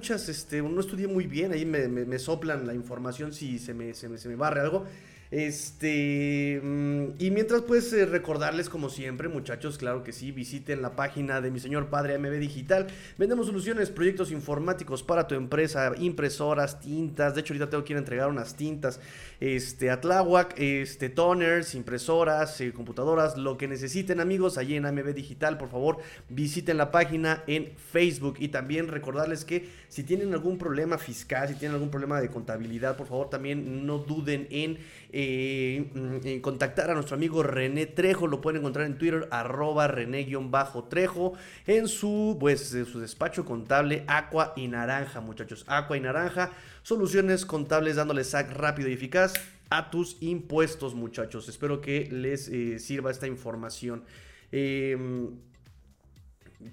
[0.00, 4.08] Muchas, este, no estudié muy bien, ahí me, soplan la información si se me, se
[4.08, 4.86] me, barre algo.
[5.30, 10.96] Este, mm, y mientras pues eh, recordarles como siempre muchachos, claro que sí, visiten la
[10.96, 12.88] página de mi señor padre MB Digital.
[13.16, 17.34] Vendemos soluciones, proyectos informáticos para tu empresa, impresoras, tintas.
[17.34, 18.98] De hecho ahorita tengo que ir entregar unas tintas,
[19.38, 25.58] este, Atláhuac, este, toners, impresoras, eh, computadoras, lo que necesiten amigos, allí en MB Digital,
[25.58, 30.98] por favor visiten la página en Facebook y también recordarles que si tienen algún problema
[30.98, 34.78] fiscal, si tienen algún problema de contabilidad, por favor también no duden en
[35.12, 38.26] mm, contactar a nuestro amigo René Trejo.
[38.26, 41.34] Lo pueden encontrar en Twitter, arroba René-Trejo,
[41.66, 45.64] en su, pues, su despacho contable Aqua y Naranja, muchachos.
[45.66, 46.52] Aqua y Naranja,
[46.82, 49.34] soluciones contables dándole sac rápido y eficaz
[49.70, 51.48] a tus impuestos, muchachos.
[51.48, 54.04] Espero que les eh, sirva esta información.
[54.52, 55.30] Em,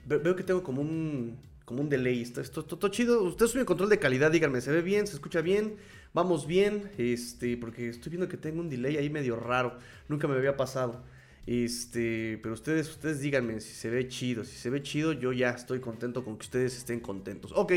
[0.05, 2.21] veo que tengo como un, como un delay.
[2.21, 3.23] Esto, esto, chido.
[3.23, 5.05] Ustedes suben control de calidad, díganme, ¿se ve bien?
[5.05, 5.75] ¿Se escucha bien?
[6.17, 9.77] Vamos bien, este, porque estoy viendo que tengo un delay ahí medio raro.
[10.07, 11.03] Nunca me había pasado.
[11.45, 14.43] Este, pero ustedes, ustedes díganme si se ve chido.
[14.43, 17.51] Si se ve chido, yo ya estoy contento con que ustedes estén contentos.
[17.53, 17.71] Ok,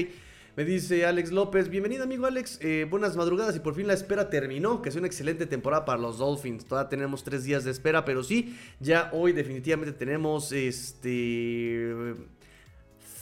[0.56, 4.30] me dice Alex López, bienvenido amigo Alex, eh, buenas madrugadas y por fin la espera
[4.30, 6.64] terminó, que es una excelente temporada para los Dolphins.
[6.64, 12.14] Todavía tenemos tres días de espera, pero sí, ya hoy definitivamente tenemos este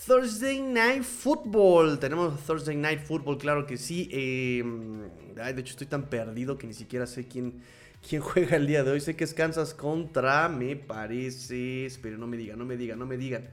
[0.08, 1.98] Thursday Night Football.
[1.98, 4.08] Tenemos Thursday Night Football, claro que sí.
[4.10, 5.02] Em,
[5.34, 7.60] de hecho, estoy tan perdido que ni siquiera sé quién,
[8.08, 9.00] quién juega el día de hoy.
[9.00, 11.84] Sé que es Kansas contra, me parece.
[11.84, 13.50] Espero, no me digan, no me digan, no me digan.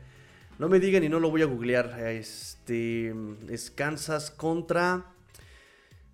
[0.58, 2.00] No me digan y no lo voy a googlear.
[2.08, 3.14] Este.
[3.50, 5.08] Es Kansas contra.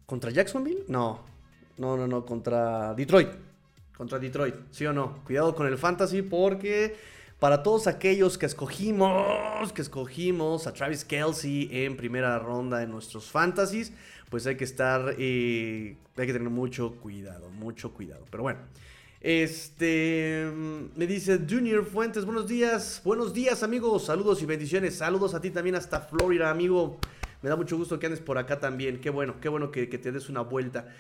[0.07, 0.85] ¿Contra Jacksonville?
[0.87, 1.23] No.
[1.77, 2.25] No, no, no.
[2.25, 3.29] Contra Detroit.
[3.95, 4.55] Contra Detroit.
[4.71, 5.23] ¿Sí o no?
[5.23, 6.95] Cuidado con el fantasy porque
[7.41, 13.31] para todos aquellos que escogimos, que escogimos a Travis Kelsey en primera ronda de nuestros
[13.31, 13.91] fantasies,
[14.29, 18.25] pues hay que estar, eh, hay que tener mucho cuidado, mucho cuidado.
[18.29, 18.59] Pero bueno,
[19.21, 20.51] este,
[20.95, 25.49] me dice Junior Fuentes, buenos días, buenos días amigos, saludos y bendiciones, saludos a ti
[25.49, 26.99] también hasta Florida, amigo.
[27.41, 29.97] Me da mucho gusto que andes por acá también, qué bueno, qué bueno que, que
[29.97, 30.93] te des una vuelta.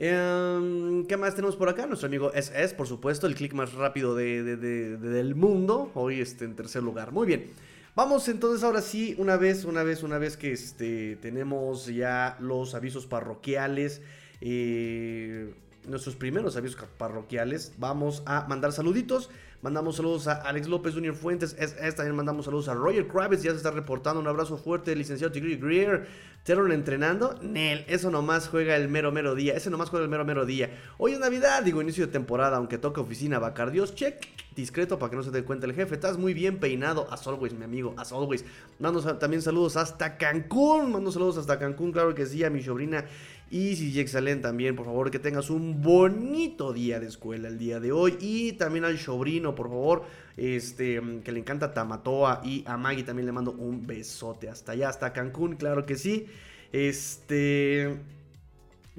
[0.00, 1.84] Em, ¿Qué más tenemos por acá?
[1.86, 5.90] Nuestro amigo SS, por supuesto, el click más rápido del mundo.
[5.94, 7.10] Hoy este, en tercer lugar.
[7.10, 7.50] Muy bien.
[7.96, 12.76] Vamos entonces ahora sí, una vez, una vez, una vez que este, tenemos ya los
[12.76, 14.00] avisos parroquiales.
[14.40, 15.52] Eh,
[15.84, 17.72] nuestros primeros avisos parroquiales.
[17.78, 19.30] Vamos a mandar saluditos.
[19.60, 21.56] Mandamos saludos a Alex López Junior Fuentes.
[21.58, 23.42] Es, también mandamos saludos a Roger Kravitz.
[23.42, 24.20] Ya se está reportando.
[24.20, 26.06] Un abrazo fuerte, licenciado Tigre Greer.
[26.44, 27.34] Terron entrenando.
[27.42, 29.54] Nel, eso nomás juega el mero mero día.
[29.54, 30.70] Ese nomás juega el mero mero día.
[30.96, 32.56] Hoy es Navidad, digo, inicio de temporada.
[32.56, 34.24] Aunque toca oficina, Bacardios, check.
[34.54, 35.96] Discreto para que no se dé cuenta el jefe.
[35.96, 37.08] Estás muy bien peinado.
[37.10, 37.94] As always, mi amigo.
[37.96, 38.44] As always.
[38.78, 40.92] Mando también saludos hasta Cancún.
[40.92, 41.90] Mando saludos hasta Cancún.
[41.90, 43.04] Claro que sí, a mi sobrina
[43.50, 47.80] y si Excelente también, por favor, que tengas un bonito día de escuela el día
[47.80, 48.18] de hoy.
[48.20, 50.04] Y también al sobrino, por favor,
[50.36, 52.40] este, que le encanta Tamatoa.
[52.44, 54.48] Y a Maggie también le mando un besote.
[54.48, 56.26] Hasta allá, hasta Cancún, claro que sí.
[56.72, 57.98] Este.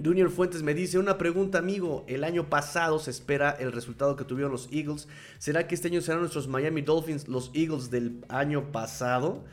[0.04, 4.24] Junior Fuentes me dice, una pregunta amigo, el año pasado se espera el resultado que
[4.24, 5.10] tuvieron los Eagles.
[5.40, 9.44] ¿Será que este año serán nuestros Miami Dolphins los Eagles del año pasado?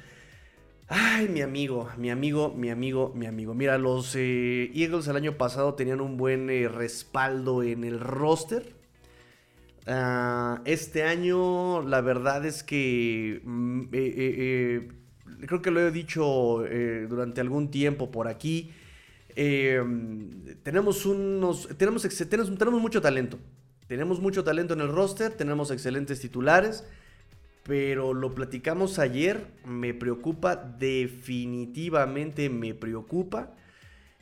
[0.89, 3.55] Ay, mi amigo, mi amigo, mi amigo, mi amigo.
[3.55, 8.76] Mira, los eh, Eagles el año pasado tenían un buen eh, respaldo en el roster.
[9.87, 14.89] Ah, este año, la verdad es que mm, eh,
[15.47, 16.65] creo que lo he dicho
[17.09, 18.73] durante algún tiempo por aquí.
[19.35, 23.39] tenemos unos, tenemos, tenemos mucho talento.
[23.87, 26.85] Tenemos mucho talento en el roster, tenemos excelentes titulares
[27.67, 33.55] pero lo platicamos ayer, me preocupa, definitivamente me preocupa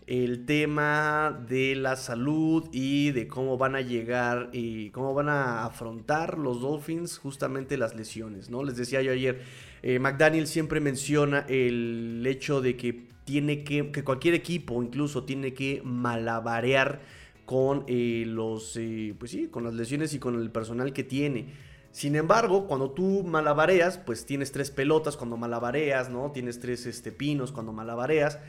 [0.07, 5.65] el tema de la salud y de cómo van a llegar y cómo van a
[5.65, 8.65] afrontar los Dolphins justamente las lesiones, ¿no?
[8.65, 9.43] Les decía yo ayer,
[9.83, 15.55] eh, McDaniel siempre menciona el hecho de que tiene que, que cualquier equipo incluso tiene
[15.55, 17.01] que malabarear
[17.47, 21.47] con eh, los, eh, pues sí, con las lesiones y con el personal que tiene.
[21.93, 26.33] Sin embargo, cuando tú malabareas, pues tienes tres pelotas cuando malabareas, ¿no?
[26.33, 28.41] Tienes tres este, pinos cuando malabareas.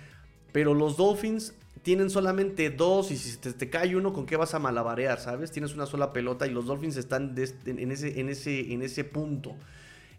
[0.56, 4.54] Pero los Dolphins tienen solamente dos y si te, te, cae uno, ¿con qué vas
[4.54, 5.52] a malabarear, sabes?
[5.52, 7.36] Tienes una sola pelota y los Dolphins están
[7.66, 9.58] en, ese, en, ese, en ese punto.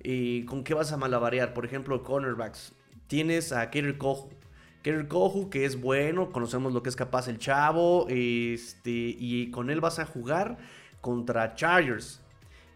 [0.00, 1.54] Eh, ¿Con qué vas a malabarear?
[1.54, 2.74] Por ejemplo, cornerbacks.
[3.06, 4.28] Tienes a Kerry Kohu.
[4.82, 9.70] Kerry Kohu, que es bueno, conocemos lo que es capaz el chavo, este, y con
[9.70, 10.58] él vas a jugar
[11.00, 12.20] contra Chargers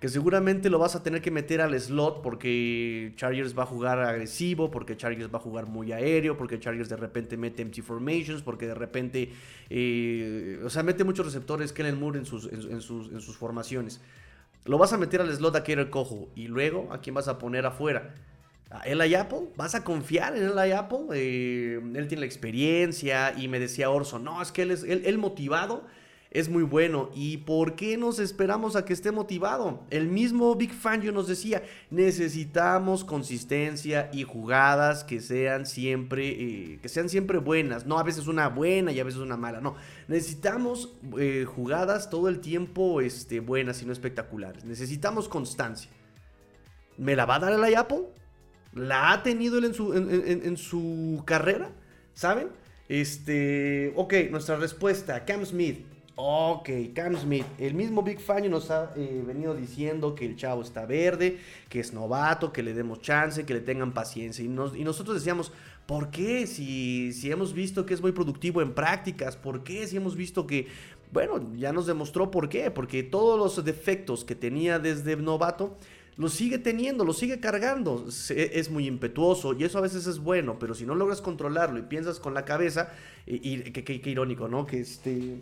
[0.01, 3.99] que seguramente lo vas a tener que meter al slot porque Chargers va a jugar
[4.01, 8.41] agresivo, porque Chargers va a jugar muy aéreo, porque Chargers de repente mete empty formations,
[8.41, 9.31] porque de repente,
[9.69, 14.01] eh, o sea, mete muchos receptores Kellen Moore en sus, en, sus, en sus formaciones.
[14.65, 17.39] Lo vas a meter al slot a Kerry Cojo y luego a quién vas a
[17.39, 18.15] poner afuera.
[18.71, 19.49] ¿A Eli Apple?
[19.57, 21.09] ¿Vas a confiar en Eli Apple?
[21.13, 25.19] Eh, él tiene la experiencia y me decía Orson, no, es que él es él
[25.19, 25.85] motivado
[26.31, 27.11] es muy bueno.
[27.15, 29.81] ¿Y por qué nos esperamos a que esté motivado?
[29.91, 36.89] El mismo Big Fangio nos decía, necesitamos consistencia y jugadas que sean siempre, eh, que
[36.89, 37.85] sean siempre buenas.
[37.85, 39.61] No a veces una buena y a veces una mala.
[39.61, 39.75] No,
[40.07, 44.65] necesitamos eh, jugadas todo el tiempo este, buenas y no espectaculares.
[44.65, 45.91] Necesitamos constancia.
[46.97, 48.03] ¿Me la va a dar el Apple?
[48.73, 51.73] ¿La ha tenido él en su, en su carrera?
[52.15, 52.49] ¿Saben?
[52.91, 55.87] Este, ok, nuestra respuesta, Cam Smith,
[56.23, 60.61] Ok, Cam Smith, el mismo Big Fan nos ha eh, venido diciendo que el chavo
[60.61, 61.39] está verde,
[61.71, 64.45] que es novato, que le demos chance, que le tengan paciencia.
[64.45, 65.51] Y, nosotros decíamos,
[65.87, 66.47] ¿por qué?
[66.47, 69.87] Si, hemos visto que es muy productivo en prácticas, ¿por qué?
[69.87, 70.67] Si hemos visto que,
[71.11, 75.79] bueno, ya nos demostró por qué, porque todos los defectos que tenía desde novato,
[76.19, 78.05] los sigue teniendo, los sigue cargando.
[78.29, 81.83] Es muy impetuoso y eso a veces es bueno, pero si no logras controlarlo y
[81.83, 82.93] piensas con la cabeza,
[83.25, 84.67] qué irónico, ¿no?
[84.67, 85.41] Que este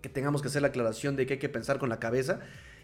[0.00, 2.40] que tengamos que hacer la aclaración de que hay que pensar con la cabeza.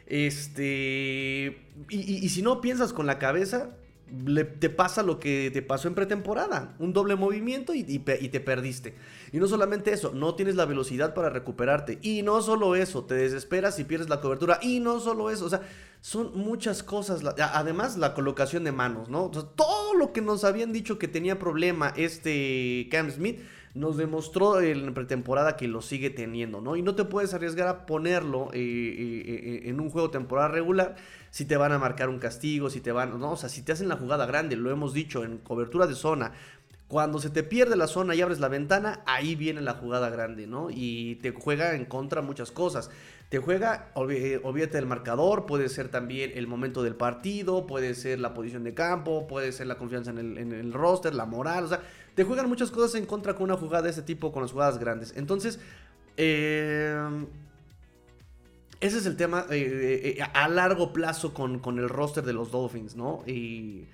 [0.06, 1.58] Este.
[1.88, 3.70] Y, si no piensas con la cabeza,
[4.60, 6.74] te pasa lo que te pasó en pretemporada.
[6.78, 8.94] Un doble movimiento y, te perdiste.
[9.32, 11.98] Y no solamente eso, no tienes la velocidad para recuperarte.
[12.02, 14.58] Y no solo eso, te desesperas y pierdes la cobertura.
[14.62, 15.62] Y no solo eso, o sea,
[16.00, 17.22] son muchas cosas.
[17.38, 19.30] Además, la colocación de manos, ¿no?
[19.30, 23.40] todo lo que nos habían dicho que tenía problema este Cam Smith
[23.74, 26.76] nos demostró en pretemporada que lo sigue teniendo, ¿no?
[26.76, 30.94] Y no te puedes arriesgar a ponerlo eh, eh, eh, en un juego temporal regular
[31.30, 33.72] si te van a marcar un castigo, si te van, no, o sea, si te
[33.72, 36.32] hacen la jugada grande, lo hemos dicho, en cobertura de zona,
[36.86, 40.46] cuando se te pierde la zona y abres la ventana, ahí viene la jugada grande,
[40.46, 40.68] ¿no?
[40.70, 42.90] Y te juega en contra muchas cosas.
[43.30, 48.32] Te juega, olvídate del marcador, puede ser también el momento del partido, puede ser la
[48.32, 51.68] posición de campo, puede ser la confianza en el, en el roster, la moral, o
[51.68, 51.80] sea,
[52.14, 54.78] te juegan muchas cosas en contra con una jugada de ese tipo, con las jugadas
[54.78, 55.12] grandes.
[55.16, 55.58] Entonces,
[56.16, 57.26] eh,
[58.80, 62.50] ese es el tema eh, eh, a largo plazo con, con, el roster de los
[62.50, 63.22] Dolphins, ¿no?
[63.26, 63.86] Y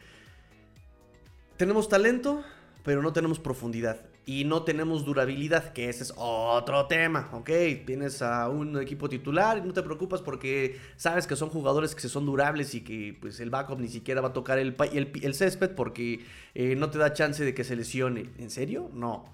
[1.57, 2.43] tenemos talento,
[2.85, 7.51] pero no tenemos profundidad y no tenemos durabilidad, que ese es otro tema, ¿ok?
[7.87, 12.09] Tienes a un equipo titular y no te preocupas porque sabes que son jugadores que
[12.09, 15.71] son durables y que pues el backup ni siquiera va a tocar el, el, césped
[15.75, 16.25] porque
[16.55, 18.31] eh, no te da chance de que se lesione.
[18.39, 18.91] ¿En serio?
[18.93, 19.25] No.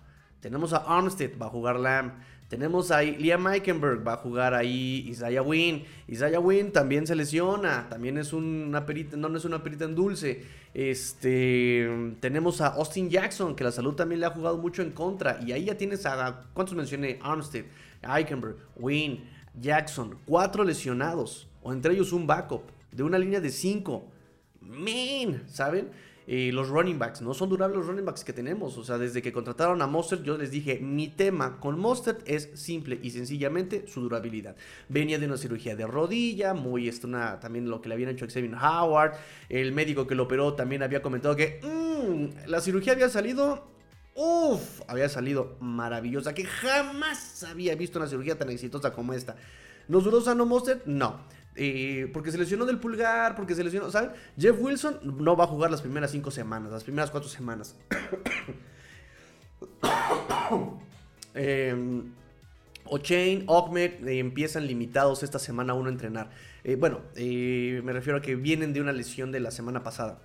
[0.40, 2.12] Tenemos a Armstead, va a jugar Lamb.
[2.48, 5.84] Tenemos ahí Liam Eikenberg, va a jugar ahí Isaiah Wynn.
[6.06, 10.44] Isaiah Wynn también se lesiona, también es una perita, no, es una perita en dulce.
[10.72, 11.88] Este,
[12.20, 15.40] tenemos a Austin Jackson, que la salud también le ha jugado mucho en contra.
[15.44, 17.18] Y ahí ya tienes a, ¿cuántos mencioné?
[17.20, 17.64] Armstead,
[18.02, 19.24] Eikenberg, Wynn,
[19.60, 24.06] Jackson, cuatro lesionados, o entre ellos un backup, de una línea de cinco.
[24.60, 25.88] Man, ¿saben?
[26.26, 28.76] Los running backs, no son durables los running backs que tenemos.
[28.78, 32.50] O sea, desde que contrataron a Mostert, yo les dije, mi tema con Mostert es
[32.54, 34.56] simple y sencillamente su durabilidad.
[34.88, 38.24] Venía de una cirugía de rodilla, muy esto, una, también lo que le habían hecho
[38.24, 39.12] a Xavier Howard.
[39.48, 43.76] El médico que lo operó también había comentado que mm, la cirugía había salido
[44.18, 49.36] Uf, había salido maravillosa, que jamás había visto una cirugía tan exitosa como esta.
[49.88, 50.86] ¿Nos duró sano Mostert?
[50.86, 51.20] No.
[51.56, 54.10] Eh, porque se lesionó del pulgar, porque se lesionó, ¿saben?
[54.38, 57.74] Jeff Wilson no va a jugar las primeras cinco semanas, las primeras cuatro semanas.
[61.34, 62.02] eh,
[62.88, 63.46] O'Chain,
[63.76, 66.30] eh, empiezan limitados esta semana uno a entrenar.
[66.62, 70.18] Eh, bueno, me refiero a que vienen de una lesión de la semana pasada.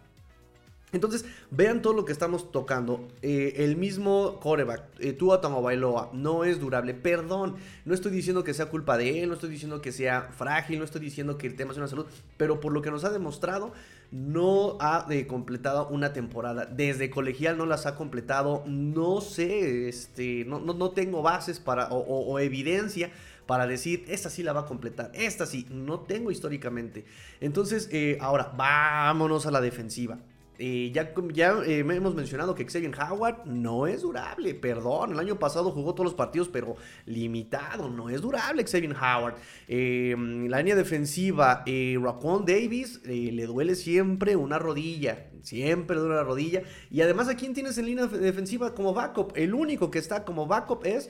[0.93, 3.07] Entonces, vean todo lo que estamos tocando.
[3.21, 6.93] Eh, el mismo coreback, eh, Tua Tagovailoa, no es durable.
[6.93, 7.55] Perdón,
[7.85, 10.85] no estoy diciendo que sea culpa de él, no estoy diciendo que sea frágil, no
[10.85, 12.05] estoy diciendo que el tema sea una salud,
[12.37, 13.71] pero por lo que nos ha demostrado,
[14.11, 16.65] no ha eh, completado una temporada.
[16.65, 18.63] Desde colegial no las ha completado.
[18.67, 23.11] No sé, este, no, no, tengo bases para, o, evidencia
[23.45, 27.05] para decir, esta sí la va a completar, esta sí, no tengo históricamente.
[27.39, 30.19] Entonces, eh, ahora, vámonos a la defensiva.
[30.59, 35.39] Eh, ya ya eh, hemos mencionado que Xavier Howard no es durable, perdón, el año
[35.39, 39.35] pasado jugó todos los partidos, pero limitado, no es durable Xavier Howard.
[39.67, 40.15] Eh,
[40.47, 41.97] la línea defensiva, eh,
[42.45, 46.63] Davis, le duele siempre una rodilla, siempre duele la rodilla.
[46.89, 49.33] Y además, ¿a quién tienes en línea defensiva como backup?
[49.35, 51.09] El único que está como backup es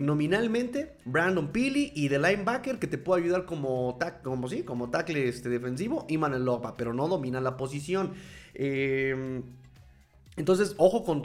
[0.00, 5.28] nominalmente Brandon Peely y de linebacker que te puede ayudar como, como, sí, como tackle
[5.28, 8.12] este, defensivo, Iman Lopa, pero no domina la posición.
[8.54, 9.42] Em,
[10.36, 11.22] entonces, ojo con,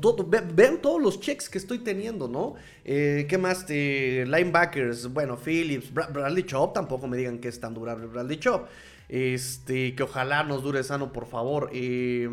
[0.00, 0.28] todo.
[0.28, 2.54] vean todos los checks que estoy teniendo, ¿no?
[2.84, 3.68] Eh, ¿Qué más?
[3.68, 8.68] linebackers, bueno, Phillips, Bradley Chop, tampoco me digan que es tan durable Bradley Chop.
[9.12, 11.68] Este, que ojalá nos dure sano, por favor.
[11.74, 12.30] Eh,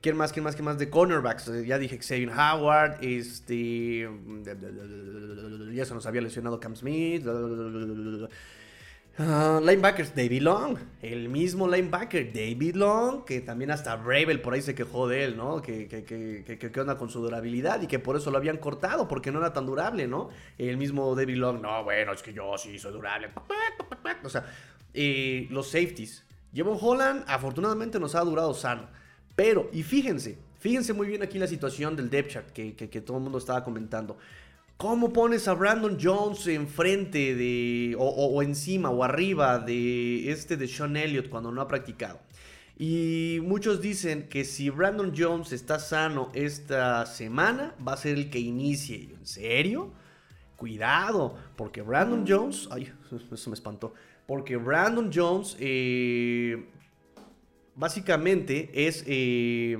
[0.00, 0.32] ¿Quién más?
[0.32, 0.56] ¿Quién más?
[0.56, 0.76] ¿Quién más?
[0.76, 1.64] De cornerbacks.
[1.64, 2.98] Ya dije Xavier Howard.
[3.00, 4.08] Este.
[5.72, 7.24] Ya se nos había lesionado Cam Smith.
[9.16, 14.62] Ah, linebackers, David Long, el mismo linebacker, David Long, que también hasta Bravel por ahí
[14.62, 15.62] se quejó de él, ¿no?
[15.62, 19.06] Que, que, que, que, onda con su durabilidad y que por eso lo habían cortado,
[19.06, 20.30] porque no era tan durable, ¿no?
[20.58, 23.30] El mismo David Long, no, bueno, es que yo sí soy durable.
[24.24, 24.46] O sea,
[24.92, 26.24] eh, los safeties.
[26.52, 28.88] Jevon Holland, afortunadamente, nos ha durado sano.
[29.36, 33.18] Pero, y fíjense, fíjense muy bien aquí la situación del depth chart que, que todo
[33.18, 34.16] el mundo estaba comentando.
[34.76, 40.96] ¿Cómo pones a Brandon Jones enfrente de, o, encima o arriba de este de Sean
[40.96, 42.18] Elliott cuando no ha practicado?
[42.76, 48.30] Y muchos dicen que si Brandon Jones está sano esta semana, va a ser el
[48.30, 49.14] que inicie.
[49.16, 49.92] ¿En serio?
[50.56, 52.92] Cuidado, porque Brandon Jones, ay,
[53.32, 53.94] eso me espantó,
[54.26, 56.66] porque Brandon Jones eh,
[57.76, 59.04] básicamente es...
[59.06, 59.78] Eh,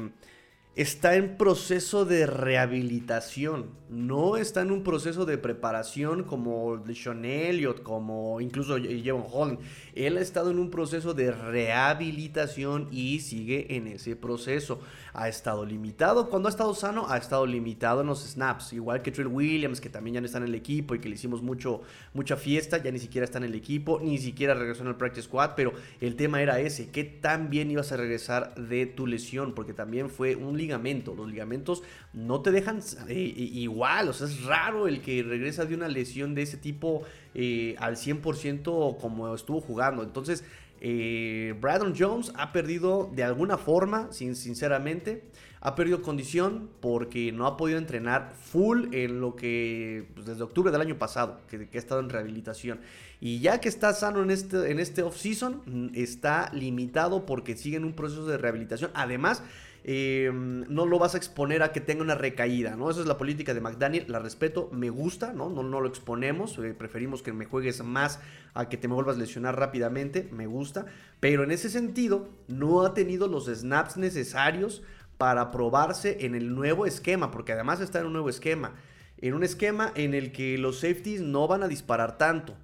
[0.76, 7.82] está en proceso de rehabilitación, no está en un proceso de preparación como Sean Elliott,
[7.82, 9.58] como incluso Jevon Holland.
[9.94, 14.80] Él ha estado en un proceso de rehabilitación y sigue en ese proceso.
[15.12, 19.12] Ha estado limitado, cuando ha estado sano, ha estado limitado en los snaps, igual que
[19.12, 21.82] Trey Williams, que también ya no está en el equipo y que le hicimos mucho,
[22.14, 25.26] mucha fiesta, ya ni siquiera está en el equipo, ni siquiera regresó en el practice
[25.26, 29.54] squad, pero el tema era ese, ¿qué tan bien ibas a regresar de tu lesión?
[29.54, 31.14] Porque también fue un ligamento.
[31.14, 33.83] Los ligamentos no te dejan eh, igual.
[34.08, 37.02] O sea, es raro el que regresa de una lesión de ese tipo
[37.34, 40.02] eh, al 100% como estuvo jugando.
[40.02, 40.44] Entonces,
[40.80, 45.24] eh, Brandon Jones ha perdido de alguna forma, sin, sinceramente,
[45.64, 50.70] ha perdido condición porque no ha podido entrenar full en lo que pues, desde octubre
[50.70, 52.80] del año pasado, que, ha estado en rehabilitación.
[53.18, 57.84] Y ya que está sano en este, en este off-season, está limitado porque sigue en
[57.84, 58.90] un proceso de rehabilitación.
[58.94, 59.42] Además,
[59.86, 62.90] Em, no lo vas a exponer a que tenga una recaída, ¿no?
[62.90, 65.50] Esa es la política de McDaniel, la respeto, me gusta, ¿no?
[65.50, 68.18] No, no lo exponemos, eh, preferimos que me juegues más
[68.54, 70.86] a que te me vuelvas a lesionar rápidamente, me gusta,
[71.20, 74.82] pero en ese sentido no ha tenido los snaps necesarios
[75.24, 78.74] para probarse en el nuevo esquema, porque además está en un nuevo esquema,
[79.16, 82.54] en un esquema en el que los safeties no van a disparar tanto.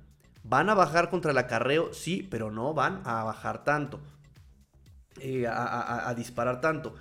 [0.44, 3.98] Van a bajar contra el acarreo, sí, pero no van a bajar tanto.
[5.20, 6.94] Eh, a, disparar tanto.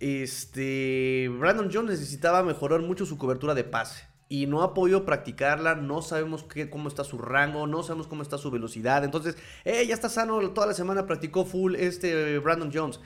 [0.00, 4.04] Este, Brandon Jones necesitaba mejorar mucho su cobertura de pase.
[4.28, 8.22] Y no ha podido practicarla, no sabemos qué, cómo está su rango, no sabemos cómo
[8.22, 9.02] está su velocidad.
[9.02, 13.00] Entonces, eh, ya está sano, toda la semana practicó full este Brandon Jones.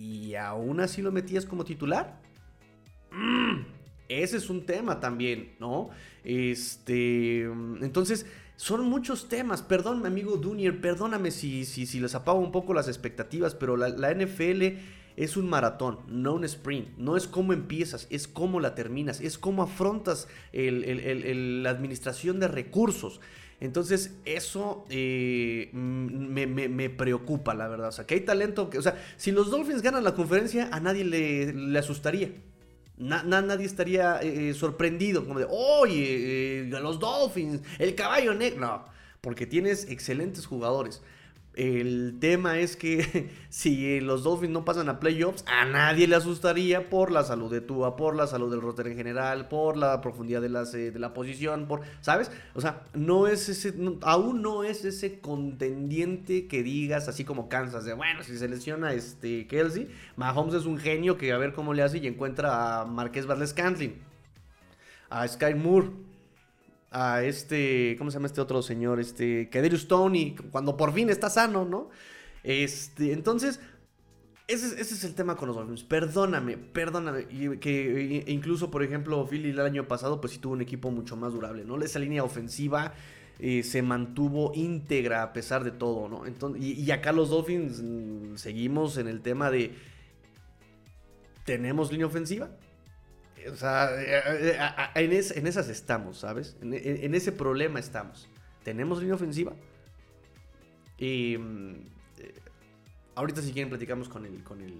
[0.00, 2.18] Y aún así lo metías como titular.
[3.12, 3.64] Mm,
[4.08, 5.90] ese es un tema también, ¿no?
[6.24, 8.24] Este, entonces,
[8.56, 9.60] son muchos temas.
[9.60, 13.76] Perdón, mi amigo Dunier, perdóname si, si, si les apago un poco las expectativas, pero
[13.76, 14.78] la, NFL
[15.16, 16.96] es un maratón, no un sprint.
[16.96, 23.20] No es cómo empiezas, es cómo la terminas, es cómo afrontas la administración de recursos.
[23.60, 27.88] Entonces, eso eh, me, preocupa, la verdad.
[27.88, 28.70] O sea, que hay talento.
[28.70, 32.30] Que, o sea, si los Dolphins ganan la conferencia, a nadie le, asustaría
[32.96, 38.60] nadie estaría eh, eh, sorprendido, como de, oye, los Dolphins, el caballo negro.
[38.60, 38.84] No,
[39.22, 41.02] porque tienes excelentes jugadores.
[41.54, 46.88] El tema es que si los Dolphins no pasan a playoffs, a nadie le asustaría
[46.88, 50.40] por la salud de Tua, por la salud del roster en general, por la profundidad
[50.40, 52.30] de, eh, de la posición, por, ¿sabes?
[52.54, 57.84] O sea, no es ese, aún no es ese contendiente que digas así como Kansas,
[57.84, 61.74] de bueno, si se lesiona este Kelsey, Mahomes es un genio que a ver cómo
[61.74, 63.96] le hace y encuentra a Marqués Barles Cantlin,
[65.08, 65.88] a Sky Moore
[66.90, 69.00] a este, ¿cómo se llama este otro señor?
[69.00, 71.90] Este, Kederius Tony, cuando por fin está sano, ¿no?
[72.42, 73.60] Este, entonces,
[74.48, 75.84] ese, es el tema con los Dolphins.
[75.84, 77.26] Perdóname, perdóname.
[77.60, 81.32] que incluso, por ejemplo, Philly el año pasado, pues sí tuvo un equipo mucho más
[81.32, 81.80] durable, ¿no?
[81.80, 82.94] Esa línea ofensiva
[83.38, 86.26] eh, se mantuvo íntegra a pesar de todo, ¿no?
[86.26, 89.74] Entonces, y, y acá los Dolphins mm, seguimos en el tema de.
[91.44, 92.50] ¿Tenemos línea ofensiva?
[93.48, 96.56] O sea, eh, eh, en, esas estamos, ¿sabes?
[96.60, 98.28] En, ese problema estamos.
[98.62, 99.52] ¿Tenemos línea ofensiva?
[100.98, 101.72] Y mm,
[102.18, 102.34] eh,
[103.14, 104.74] ahorita si quieren platicamos con el, con el,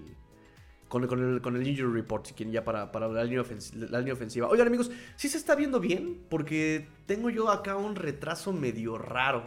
[0.87, 3.43] con el, con el, injury report, si quieren ya para, para la, línea
[3.75, 4.47] la, línea ofensiva.
[4.47, 6.21] Oigan amigos, ¿sí se está viendo bien?
[6.29, 9.43] Porque tengo yo acá un retraso medio raro.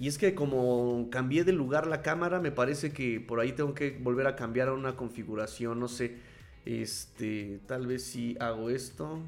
[0.00, 3.74] Y es que como cambié de lugar la cámara, me parece que por ahí tengo
[3.74, 6.33] que volver a cambiar a una configuración, no sé.
[6.64, 9.20] Este, tal vez si hago esto.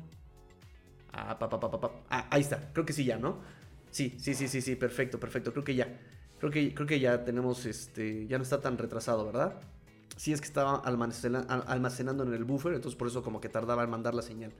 [1.12, 2.70] Ah, pa, pa, pa, ah, ahí está.
[2.72, 3.38] Creo que sí ya, ¿no?
[3.90, 5.52] Sí, sí, sí, sí, sí, perfecto, perfecto.
[5.52, 5.88] Creo que ya.
[6.38, 9.58] Creo que, creo que ya tenemos, este, ya no está tan retrasado, ¿verdad?
[10.16, 13.90] Sí, es que estaba almacenando en el buffer, entonces por eso como que tardaba en
[13.90, 14.52] mandar la señal.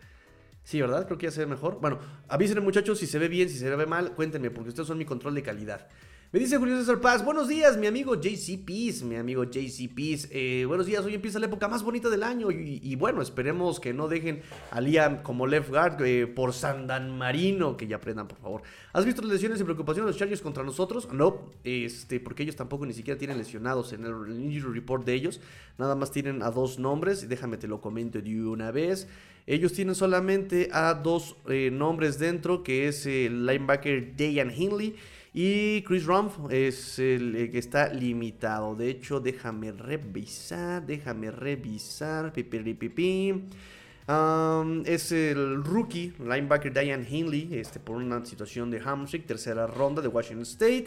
[0.65, 1.07] Sí, ¿verdad?
[1.07, 1.79] Creo que ya se ve mejor.
[1.81, 4.99] Bueno, avísenme muchachos si se ve bien, si se ve mal, cuéntenme, porque ustedes son
[4.99, 5.87] mi control de calidad.
[6.33, 10.29] Me dice Julio César Paz, buenos días, mi amigo JC Peace, mi amigo JC Peace.
[10.33, 13.95] Eh, buenos días, hoy empieza la época más bonita del año y, bueno, esperemos que
[13.95, 14.43] no dejen
[14.73, 18.63] a Liam como left guard eh, por Sandan Marino, que ya aprendan, por favor.
[18.93, 21.09] ¿Has visto las lesiones y preocupaciones de los Chargers contra nosotros?
[21.13, 25.41] No, este, porque ellos tampoco ni siquiera tienen lesionados en el, injury report de ellos.
[25.79, 29.07] Nada más tienen a dos nombres, déjame te lo comento de una vez.
[29.47, 34.97] Ellos tienen solamente a dos eh, nombres dentro, que es el linebacker Dayan Hinley
[35.39, 38.75] y Chris Rumpf es el que está limitado.
[38.75, 42.33] De hecho, déjame revisar, déjame revisar.
[44.09, 50.01] Um, es el rookie linebacker Diane Hinley, este, por una situación de hamstring, tercera ronda
[50.01, 50.87] de Washington State.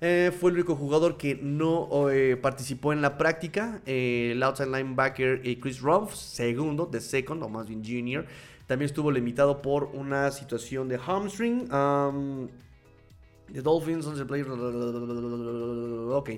[0.00, 3.80] Eh, fue el único jugador que no eh, participó en la práctica.
[3.86, 8.26] Eh, el outside linebacker Chris Rumpf, segundo, de second, o más bien junior,
[8.66, 11.72] también estuvo limitado por una situación de hamstring.
[11.72, 12.48] Um,
[13.52, 14.48] The Dolphins, 11 players.
[14.50, 16.30] Ok.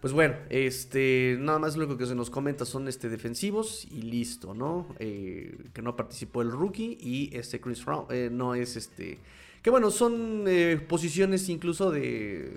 [0.00, 4.54] Pues bueno, este, nada más lo que se nos comenta son este defensivos y listo,
[4.54, 4.86] ¿no?
[4.98, 9.18] Eh, que no participó el rookie y este Chris Brown eh, no es este.
[9.62, 12.50] Que bueno, son eh, posiciones incluso de,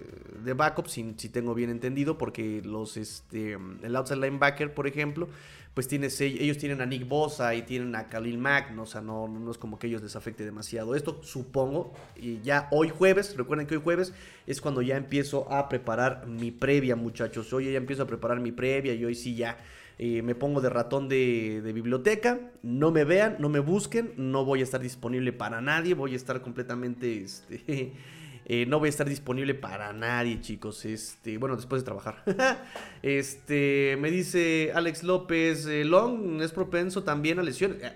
[0.43, 5.27] de backup, si, tengo bien entendido, porque los, este, el outside linebacker, por ejemplo,
[5.73, 8.83] pues tienes, ellos tienen a Nick Bosa y tienen a Khalil Mack, ¿no?
[8.83, 12.69] o sea, no, no es como que ellos les afecte demasiado esto, supongo, y ya
[12.71, 14.13] hoy jueves, recuerden que hoy jueves
[14.47, 18.51] es cuando ya empiezo a preparar mi previa, muchachos, hoy ya empiezo a preparar mi
[18.53, 19.57] previa y hoy sí ya
[19.99, 24.63] me pongo de ratón de, biblioteca, no me vean, no me busquen, no voy a
[24.63, 27.93] estar disponible para nadie, voy a estar completamente, este...
[28.45, 30.83] Eh, no voy a estar disponible para nadie, chicos.
[30.85, 32.23] Este, bueno, después de trabajar.
[33.01, 37.81] este, me dice Alex López, eh, Long es propenso también a lesiones.
[37.81, 37.93] Eh,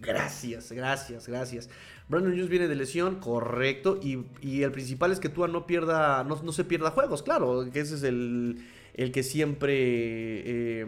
[0.00, 1.70] gracias, gracias, gracias.
[2.08, 3.98] Brandon Jones viene de lesión, correcto.
[4.02, 7.70] Y, el principal es que Tua no pierda, no, no se pierda juegos, claro.
[7.72, 8.58] Que ese es el,
[8.94, 10.84] el que siempre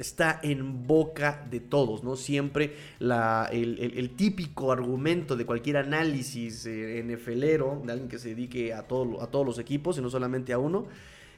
[0.00, 2.16] está en boca de todos, ¿no?
[2.16, 8.78] Siempre el, típico argumento de cualquier análisis eh, NFLero, de alguien que se dedique a,
[8.80, 10.86] a todos los equipos y no solamente a uno,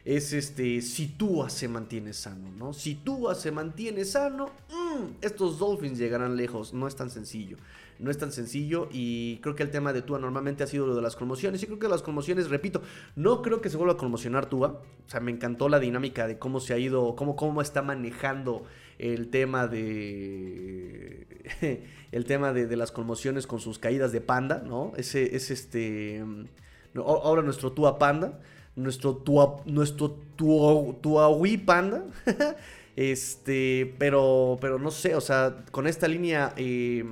[0.04, 2.72] es este, si Tua se mantiene sano, ¿no?
[2.72, 7.56] Si Tua se mantiene sano, mm, estos Dolphins llegarán lejos, no es tan sencillo
[8.02, 10.96] no es tan sencillo y creo que el tema de Tua normalmente ha sido lo
[10.96, 12.82] de las conmociones y creo que las conmociones, repito,
[13.14, 16.38] no creo que se vuelva a conmocionar Tua, o sea, me encantó la dinámica de
[16.38, 18.64] cómo se ha ido, cómo, cómo está manejando
[18.98, 21.26] el tema de
[22.12, 24.92] el tema de, las conmociones con sus caídas de panda, ¿no?
[24.96, 26.24] Ese es este
[26.96, 28.40] ahora nuestro Tua Panda,
[28.76, 32.04] nuestro Tua nuestro Tua, Tuawi Panda.
[32.96, 37.04] este, pero pero no sé, o sea, con esta línea eh,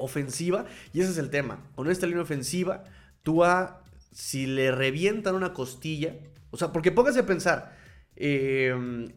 [0.00, 0.64] ofensiva.
[0.92, 1.60] Y ese es el tema.
[1.74, 2.84] Con esta línea ofensiva,
[3.22, 3.82] tú a,
[4.12, 6.16] si le revientan una costilla,
[6.50, 7.76] o sea, porque póngase a pensar,
[8.16, 9.12] em,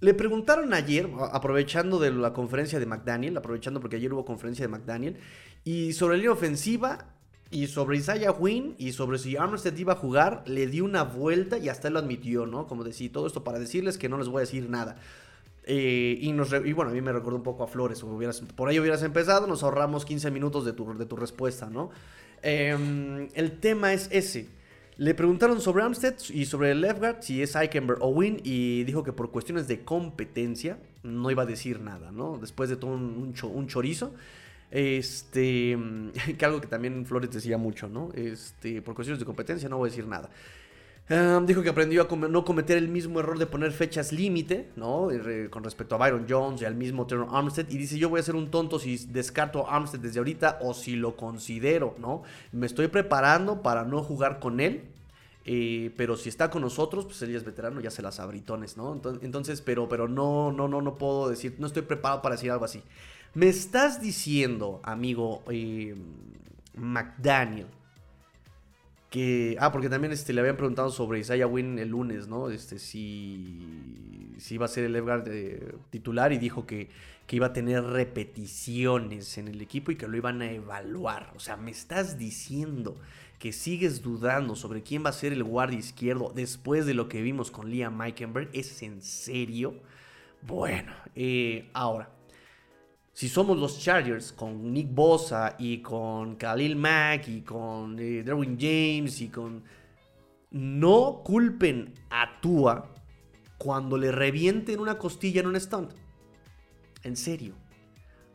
[0.00, 4.68] le preguntaron ayer, aprovechando de la conferencia de McDaniel, aprovechando porque ayer hubo conferencia de
[4.68, 5.18] McDaniel,
[5.62, 7.14] y sobre la línea ofensiva,
[7.50, 11.58] Y sobre Isaiah Wynn y sobre si Armstead iba a jugar, le di una vuelta
[11.58, 12.68] y hasta él lo admitió, ¿no?
[12.68, 14.96] Como decía, todo esto para decirles que no les voy a decir nada.
[15.64, 18.04] Eh, y, nos y, bueno, a mí me recordó un poco a Flores.
[18.54, 21.90] por ahí hubieras empezado, nos ahorramos 15 minutos de tu, de tu respuesta, ¿no?
[22.42, 24.48] Em, el tema es ese.
[24.96, 28.84] Le preguntaron sobre Armstead y sobre el left guard, si es Eichenberg o Win, y
[28.84, 32.38] dijo que por cuestiones de competencia no iba a decir nada, ¿no?
[32.38, 34.12] Después de todo un chorizo.
[34.70, 35.76] Este,
[36.38, 38.10] que algo que también Flores decía mucho, ¿no?
[38.14, 40.30] Este, por cuestiones de competencia no voy a decir nada.
[41.46, 45.08] dijo que aprendió a no cometer el mismo error de poner fechas límite, ¿no?
[45.50, 47.68] Con respecto a Byron Jones y al mismo Terrence Armstead.
[47.70, 50.72] Y dice, yo voy a ser un tonto si descarto a Armstead desde ahorita o
[50.72, 52.22] si lo considero, ¿no?
[52.52, 54.84] Me estoy preparando para no jugar con él.
[55.46, 59.00] Eh, pero si está con nosotros, pues él es veterano, ya se las abritones, ¿no?
[59.22, 62.66] Entonces, pero, pero no, no, no, no puedo decir, no estoy preparado para decir algo
[62.66, 62.82] así.
[63.32, 65.94] Me estás diciendo, amigo eh,
[66.74, 67.68] McDaniel,
[69.08, 69.56] que.
[69.60, 72.50] Ah, porque también este, le habían preguntado sobre Isaiah Wynn el lunes, ¿no?
[72.50, 76.90] Este, si, si iba a ser el Edgar de titular y dijo que,
[77.28, 81.32] que iba a tener repeticiones en el equipo y que lo iban a evaluar.
[81.36, 82.96] O sea, me estás diciendo
[83.38, 87.22] que sigues dudando sobre quién va a ser el guardia izquierdo después de lo que
[87.22, 88.50] vimos con Liam Meikenberg.
[88.52, 89.76] ¿Es en serio?
[90.42, 92.10] Bueno, eh, ahora
[93.12, 99.20] si somos los Chargers con Nick Bosa y con Khalil Mack y con eh, James
[99.20, 99.62] y con...
[100.50, 102.92] No culpen a Tua
[103.58, 105.92] cuando le revienten una costilla en un stunt.
[107.02, 107.54] En serio.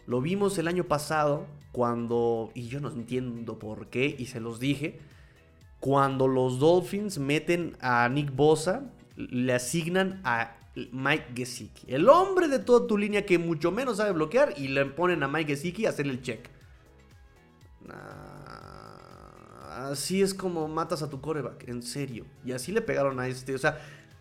[0.07, 4.59] Lo vimos el año pasado cuando, y yo no entiendo por qué, y se los
[4.59, 4.99] dije,
[5.79, 8.83] cuando los Dolphins meten a Nick Bosa,
[9.15, 10.55] le asignan a
[10.91, 11.93] Mike Gesicki.
[11.93, 15.27] El hombre de toda tu línea que mucho menos sabe bloquear y le ponen a
[15.27, 16.49] Mike Gesicki a hacerle el check.
[19.69, 22.25] así es como matas a tu coreback, en serio.
[22.43, 23.53] Y así le pegaron a este.
[23.53, 23.79] O sea,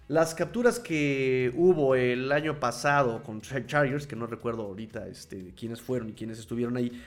[0.09, 5.81] las capturas que hubo el año pasado con Chargers, que no recuerdo ahorita este, quiénes
[5.81, 7.03] fueron y quiénes estuvieron ahí.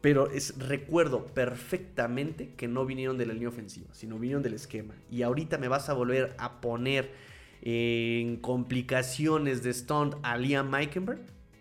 [0.00, 4.94] Pero es, recuerdo perfectamente que no vinieron de la línea ofensiva, sino vinieron del esquema.
[5.08, 7.12] Y ahorita me vas a volver a poner
[7.62, 11.20] en complicaciones de stunt a Liam Meikenberg.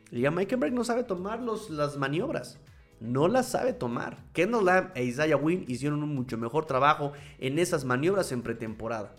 [0.09, 2.59] Liam Meikenberg no sabe tomar las maniobras.
[2.99, 4.23] No las sabe tomar.
[4.33, 9.15] Kendall Lamb e Isaiah Wynn hicieron un mucho mejor trabajo en esas maniobras en pretemporada.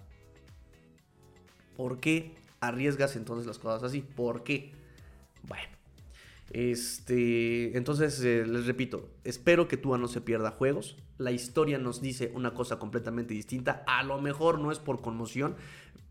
[1.76, 4.00] ¿Por qué arriesgas entonces las cosas así?
[4.00, 4.72] ¿Por qué?
[5.48, 5.72] Bueno.
[6.50, 10.96] Este, entonces eh, les repito, espero que Tua no se pierda juegos.
[11.16, 13.82] La historia nos dice una cosa completamente distinta.
[13.86, 15.56] A lo mejor no es por conmoción,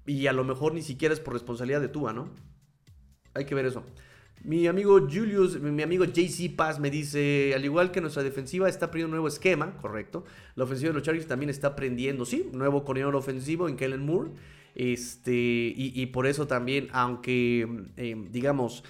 [0.06, 2.30] y a lo mejor ni siquiera es por responsabilidad de Tua, ¿no?
[3.34, 3.84] Hay que ver eso.
[4.44, 8.88] Mi amigo Julius, mi amigo JC Paz me dice, al igual que nuestra defensiva está
[8.88, 10.26] aprendiendo un nuevo esquema, correcto.
[10.56, 14.32] La ofensiva de los Chargers también está aprendiendo, sí, nuevo coordinador ofensivo en Kellen Moore.
[14.74, 18.84] Este, y, por eso también, aunque, eh, digamos,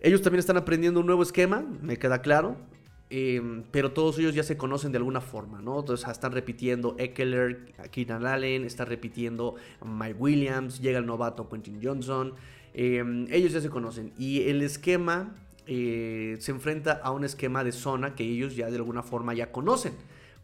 [0.00, 2.56] ellos también están aprendiendo un nuevo esquema, me queda claro.
[3.12, 5.80] Em, pero todos ellos ya se conocen de alguna forma, ¿no?
[5.80, 12.34] Entonces están repitiendo Eckler, Keenan Allen, está repitiendo Mike Williams, llega el novato Quentin Johnson.
[12.72, 14.12] Em, ellos ya se conocen.
[14.16, 15.34] Y el esquema
[15.66, 19.50] eh, se enfrenta a un esquema de zona que ellos ya de alguna forma ya
[19.50, 19.94] conocen.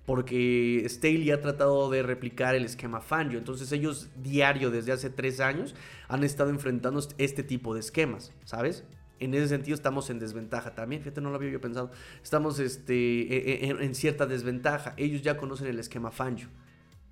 [0.05, 3.39] Porque Staley ha tratado de replicar el esquema Fangio.
[3.39, 5.77] Entonces ellos diario desde hace tres años
[6.09, 8.85] han estado enfrentando este tipo de esquemas, ¿sabes?
[9.21, 11.03] En ese sentido estamos en desventaja también.
[11.03, 11.91] Fíjate, no lo había yo pensado.
[12.23, 14.95] Estamos este, e, e, en, cierta desventaja.
[14.97, 16.49] Ellos ya conocen el esquema Fangio.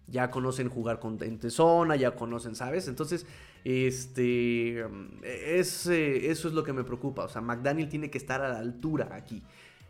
[0.07, 2.89] Ya conocen jugar con en zona, ya conocen, ¿sabes?
[2.89, 3.25] Entonces,
[3.65, 4.85] este,
[5.23, 7.25] es, eh, eso es lo que me preocupa.
[7.25, 9.43] O sea, McDaniel tiene que estar a la altura aquí,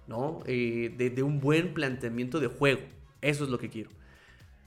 [0.06, 0.42] ¿no?
[0.46, 2.82] Eh, de un buen planteamiento de juego.
[3.20, 3.90] Eso es lo que quiero.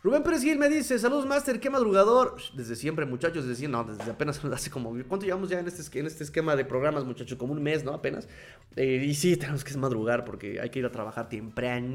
[0.08, 2.38] Rubén Pérez Gil me dice, saludos Master, qué madrugador.
[2.54, 6.00] Desde siempre, muchachos, desde siempre, no, desde apenas hace como, ¿cuánto llevamos ya en este,
[6.00, 7.38] en este esquema de programas, muchachos?
[7.38, 7.92] Como un mes, ¿no?
[7.92, 8.30] Apenas.
[8.78, 11.94] Eh, y sí, tenemos que madrugar porque hay que ir a trabajar temprano.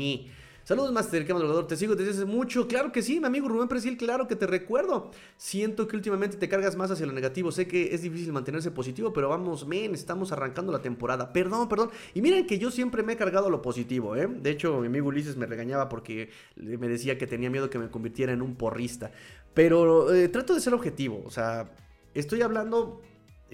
[0.65, 1.67] Saludos, Master, qué madrugador.
[1.67, 2.69] Te sigo desde hace mucho.
[2.69, 5.11] Claro que sí, mi amigo Rubén Presil, claro que te recuerdo.
[5.37, 7.51] Siento que últimamente te cargas más hacia lo negativo.
[7.51, 11.33] Sé que es difícil mantenerse positivo, pero vamos, men, estamos arrancando la temporada.
[11.33, 11.91] Perdón, perdón.
[12.15, 14.29] Y miren que yo siempre me he cargado lo positivo, ¿eh?
[14.29, 17.91] De hecho, mi amigo Ulises me regañaba porque me decía que tenía miedo que me
[17.91, 19.11] convirtiera en un porrista.
[19.55, 21.25] Pero eh, trato de ser objetivo.
[21.27, 21.73] O sea,
[22.15, 23.03] estoy hablando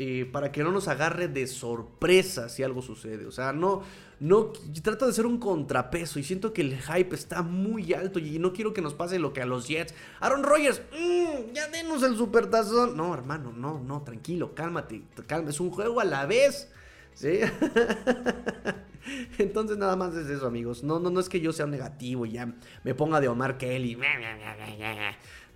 [0.00, 3.26] eh, para que no nos agarre de sorpresa si algo sucede.
[3.26, 3.82] O sea, no,
[4.20, 8.38] no, trato de ser un contrapeso y siento que el hype está muy alto y
[8.38, 9.92] no quiero que nos pase lo que a los Jets.
[10.20, 12.96] Aaron Rodgers, mm, ya denos el supertazón.
[12.96, 16.70] No, hermano, no, no, tranquilo, cálmate, calma, es un juego a la vez.
[17.14, 17.40] ¿Sí?
[19.38, 20.84] Entonces nada más es eso, amigos.
[20.84, 23.98] No, no, no es que yo sea negativo y ya me ponga de Omar Kelly.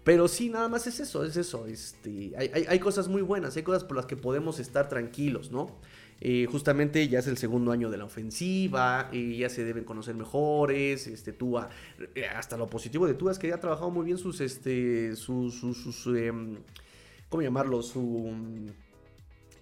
[0.05, 1.67] Pero sí, nada más es eso, es eso.
[1.67, 5.79] Este, hay, cosas muy buenas, hay cosas por las que podemos estar tranquilos, ¿no?
[6.21, 10.15] Eh, justamente ya es el segundo año de la ofensiva, y ya se deben conocer
[10.15, 11.69] mejores, este, Tua,
[12.15, 15.17] eh, hasta lo positivo de Tua es que ya ha trabajado muy bien sus, este,
[15.17, 16.59] sus, sus, em,
[17.29, 17.83] ¿cómo llamarlo?
[17.83, 18.33] Su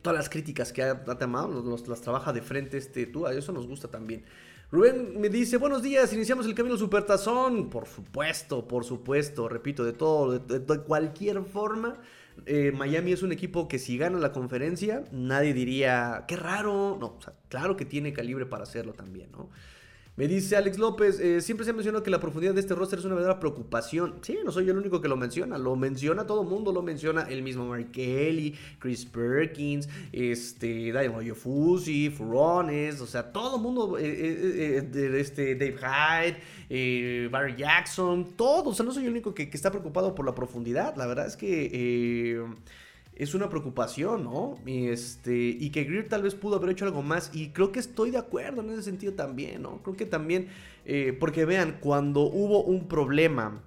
[0.03, 3.89] todas las críticas que ha, tomado, las trabaja de frente este Tua, eso nos gusta
[3.89, 4.25] también.
[4.73, 7.71] Rubén me dice, buenos días, iniciamos el camino Supertazón.
[7.71, 12.01] Por supuesto, por supuesto, repito, de todo, de, cualquier forma.
[12.47, 16.97] Eh, Miami es un equipo que si gana la conferencia, nadie diría, qué raro.
[17.01, 19.51] No, claro que tiene calibre para hacerlo también, ¿no?
[20.21, 22.99] Me dice Alex López, eh, siempre se ha mencionado que la profundidad de este roster
[22.99, 24.17] es una verdadera preocupación.
[24.21, 26.83] Sí, no soy yo el único que lo menciona, lo menciona todo el mundo, lo
[26.83, 33.63] menciona el mismo Mark Kelly, Chris Perkins, este, David Fusi, Furones, o sea, todo el
[33.63, 35.79] mundo, eh, eh, este, Dave
[36.69, 40.35] Hyde, Barry Jackson, todos, o sea, no soy el único que, está preocupado por la
[40.35, 42.45] profundidad, la verdad es que
[43.21, 44.55] es una preocupación, ¿no?
[44.65, 47.31] Y, este, y que Greer tal vez pudo haber hecho algo más.
[47.35, 49.83] Y creo que estoy de acuerdo en ese sentido también, ¿no?
[49.83, 50.49] Creo que también,
[50.87, 53.61] eh, porque vean, cuando hubo un problema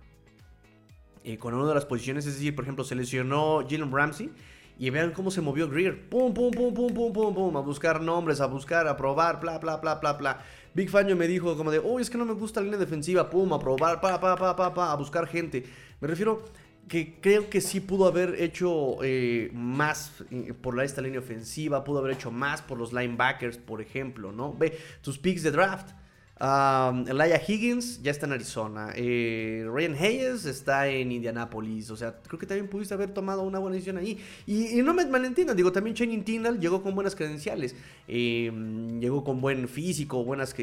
[1.24, 4.32] eh, con una de las posiciones, es decir, por ejemplo, se lesionó Jalen Ramsey.
[4.80, 6.10] Y vean cómo se movió Greer.
[6.10, 7.56] Pum, pum, pum, pum, pum, pum, pum.
[7.56, 10.44] A buscar nombres, a buscar, a probar, bla, bla, bla, bla, bla.
[10.74, 13.30] Big Fanyo me dijo como de, uy, es que no me gusta la línea defensiva.
[13.30, 15.64] Pum, a probar, pa, pa, pa, pa, pa, a buscar gente.
[16.02, 16.42] Me refiero
[16.88, 22.00] que creo que sí pudo haber hecho eh, más eh, por esta línea ofensiva, pudo
[22.00, 24.54] haber hecho más por los linebackers, por ejemplo, ¿no?
[24.54, 25.92] Ve tus picks de draft.
[26.44, 27.06] Um,
[27.48, 28.92] Higgins ya está en Arizona.
[28.98, 31.90] Eh, Ryan Hayes está en Indianapolis.
[31.90, 34.20] O sea, creo que también pudiste haber tomado una buena decisión ahí.
[34.46, 37.78] Y, no me malentiendan, digo, también Channing Tindall llegó con buenas credenciales.
[38.10, 40.54] Em, llegó con buen físico, buenas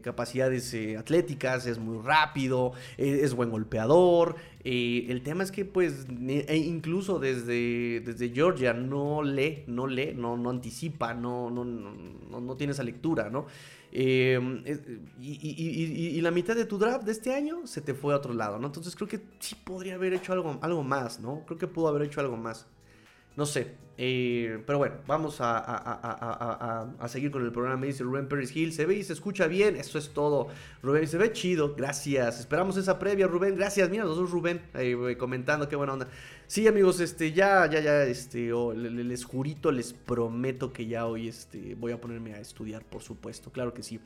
[0.00, 4.36] capacidades eh, atléticas, es muy rápido, e, es buen golpeador.
[4.62, 6.06] Eh, el tema es que, pues,
[6.46, 12.40] e incluso desde, desde Georgia no lee, no lee, no, no anticipa, no, no, no,
[12.40, 13.46] no tiene esa lectura, ¿no?
[13.92, 14.62] Em,
[15.20, 18.58] y, la mitad de tu draft de este año se te fue a otro lado,
[18.58, 18.68] ¿no?
[18.68, 21.44] Entonces creo que sí podría haber hecho algo, algo más, ¿no?
[21.46, 22.66] Creo que pudo haber hecho algo más.
[23.36, 23.76] No sé.
[24.02, 27.76] Eh, pero bueno, vamos a, seguir con el programa.
[27.76, 28.72] Me dice Rubén Pérez Hill.
[28.72, 29.76] Se ve y se escucha bien.
[29.76, 30.48] Eso es todo.
[30.82, 31.74] Rubén se ve chido.
[31.74, 32.40] Gracias.
[32.40, 33.56] Esperamos esa previa, Rubén.
[33.56, 33.90] Gracias.
[33.90, 34.62] Mira, los dos Rubén
[35.18, 35.68] comentando.
[35.68, 36.08] Qué buena onda.
[36.50, 41.76] Sí, amigos, este, ya, ya, ya, este, les jurito, les prometo que ya hoy, este,
[41.76, 44.00] voy a ponerme a estudiar, por supuesto, claro que sí.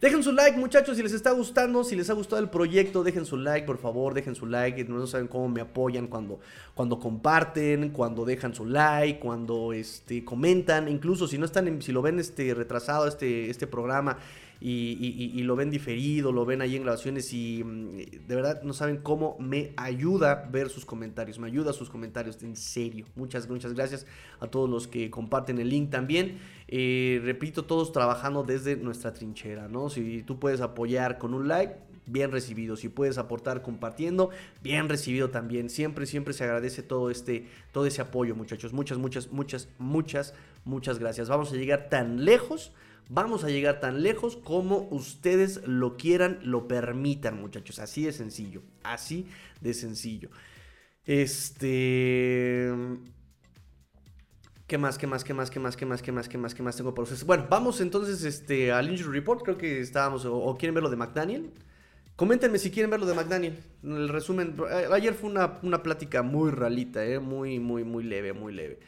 [0.00, 3.26] Dejen su like, muchachos, si les está gustando, si les ha gustado el proyecto, dejen
[3.26, 6.40] su like, por favor, dejen su like, no saben cómo me apoyan cuando,
[6.72, 9.39] cuando comparten, cuando dejan su like, cuando,
[9.72, 14.18] este, comentan, incluso si no están, en, si lo ven, este, retrasado, este, este programa,
[14.62, 18.98] y, lo ven diferido, lo ven ahí en grabaciones y mm, de verdad no saben
[18.98, 23.06] cómo me ayuda ver sus comentarios, me ayuda sus comentarios, en serio.
[23.16, 24.06] Muchas, muchas gracias
[24.38, 26.38] a todos los que comparten el link también.
[26.68, 29.88] Eh, repito, todos trabajando desde nuestra trinchera, ¿no?
[29.88, 31.74] Si tú puedes apoyar con un like,
[32.06, 32.76] bien recibido.
[32.76, 34.30] Si puedes aportar compartiendo,
[34.62, 35.70] bien recibido también.
[35.70, 38.72] Siempre, siempre se agradece todo este, todo ese apoyo, muchachos.
[38.72, 40.34] Muchas, muchas, muchas, muchas,
[40.64, 41.28] muchas gracias.
[41.28, 42.72] Vamos a llegar tan lejos
[43.12, 47.80] Vamos a llegar tan lejos como ustedes lo quieran, lo permitan, muchachos.
[47.80, 48.62] Así de sencillo.
[48.84, 49.26] Así
[49.60, 50.30] de sencillo.
[51.04, 52.72] Este.
[54.68, 54.96] ¿Qué más?
[54.96, 55.24] ¿Qué más?
[55.24, 55.50] ¿Qué más?
[55.50, 55.76] ¿Qué más?
[55.76, 56.02] ¿Qué más?
[56.02, 56.28] ¿Qué más?
[56.28, 56.54] ¿Qué más?
[56.54, 57.24] ¿Qué más tengo por ustedes?
[57.24, 59.42] Bueno, vamos entonces este, al Injury Report.
[59.42, 60.24] Creo que estábamos.
[60.24, 61.50] O, quieren ver lo de McDaniel.
[62.20, 63.56] Coméntenme si quieren ver lo de McDaniel.
[63.82, 64.54] El resumen.
[64.92, 67.18] Ayer fue una, una plática muy ralita, ¿eh?
[67.18, 68.78] Muy, muy, muy leve, muy leve.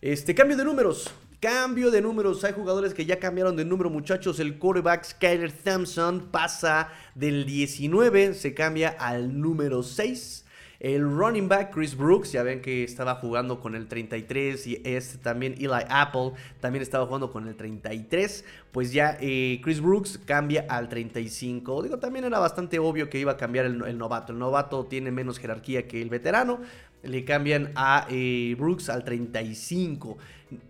[0.00, 1.12] Este, cambio de números.
[1.40, 2.44] Cambio de números.
[2.44, 4.38] Hay jugadores que ya cambiaron de número, muchachos.
[4.38, 10.45] El quarterback Skyler Thompson pasa del 19, se cambia al número 6.
[10.78, 15.18] El running back Chris Brooks, ya ven que estaba jugando con el 33 y este
[15.18, 18.44] también Eli Apple también estaba jugando con el 33.
[18.72, 21.82] Pues ya eh, Chris Brooks cambia al 35.
[21.82, 24.32] Digo, también era bastante obvio que iba a cambiar el, novato.
[24.32, 26.60] El novato tiene menos jerarquía que el veterano.
[27.06, 30.18] Le cambian a eh, Brooks al 35.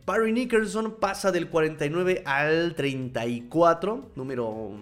[0.07, 4.72] Barry Nickerson pasa del 49 al 34, número,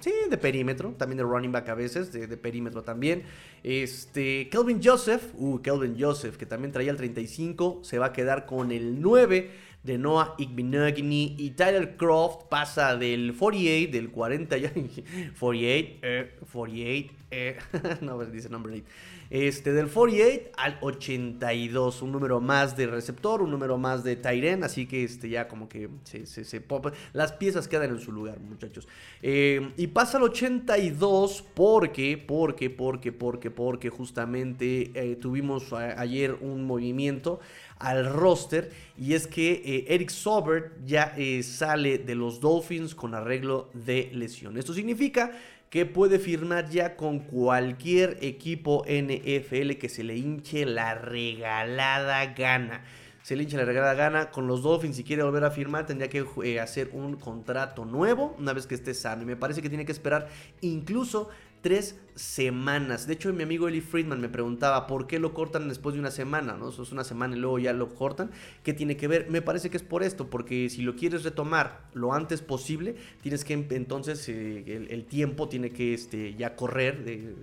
[0.00, 3.22] sí, de perímetro, también de running back a veces, de, perímetro también.
[3.62, 8.44] Este, Kelvin Joseph, uh, Kelvin Joseph, que también traía el 35, se va a quedar
[8.44, 9.50] con el 9
[9.82, 14.56] de Noah Igbenogany y Tyler Croft pasa del 48, del 40,
[15.38, 15.90] 48,
[16.50, 17.56] 48, Eh,
[18.02, 18.84] no, dice number 8.
[19.34, 22.02] Este, del 48 al 82.
[22.02, 24.62] Un número más de receptor, un número más de Tyren.
[24.62, 26.62] Así que este, ya como que se, se,
[27.12, 28.86] Las piezas quedan en su lugar, muchachos.
[29.22, 36.64] Eh, y pasa al 82 porque, porque, porque, porque, porque justamente eh, tuvimos ayer un
[36.64, 37.40] movimiento
[37.80, 44.10] al roster y es que Eric Sobert ya sale de los Dolphins con arreglo de
[44.12, 44.56] lesión.
[44.56, 45.32] Esto significa
[45.74, 52.84] que puede firmar ya con cualquier equipo NFL que se le hinche la regalada gana.
[53.24, 54.94] Se le hinche la regalada gana con los Dolphins.
[54.94, 58.76] Si quiere volver a firmar, tendría que eh, hacer un contrato nuevo una vez que
[58.76, 59.24] esté sano.
[59.24, 60.28] Y me parece que tiene que esperar
[60.60, 61.28] incluso
[61.64, 63.06] tres semanas.
[63.06, 66.10] De hecho, mi amigo Eli Friedman me preguntaba por qué lo cortan después de una
[66.10, 66.68] semana, ¿no?
[66.68, 68.30] Eso es una semana y luego ya lo cortan.
[68.62, 69.30] ¿Qué tiene que ver?
[69.30, 73.46] Me parece que es por esto, porque si lo quieres retomar lo antes posible, tienes
[73.46, 77.34] que entonces eh, el, tiempo tiene que este, ya correr, eh,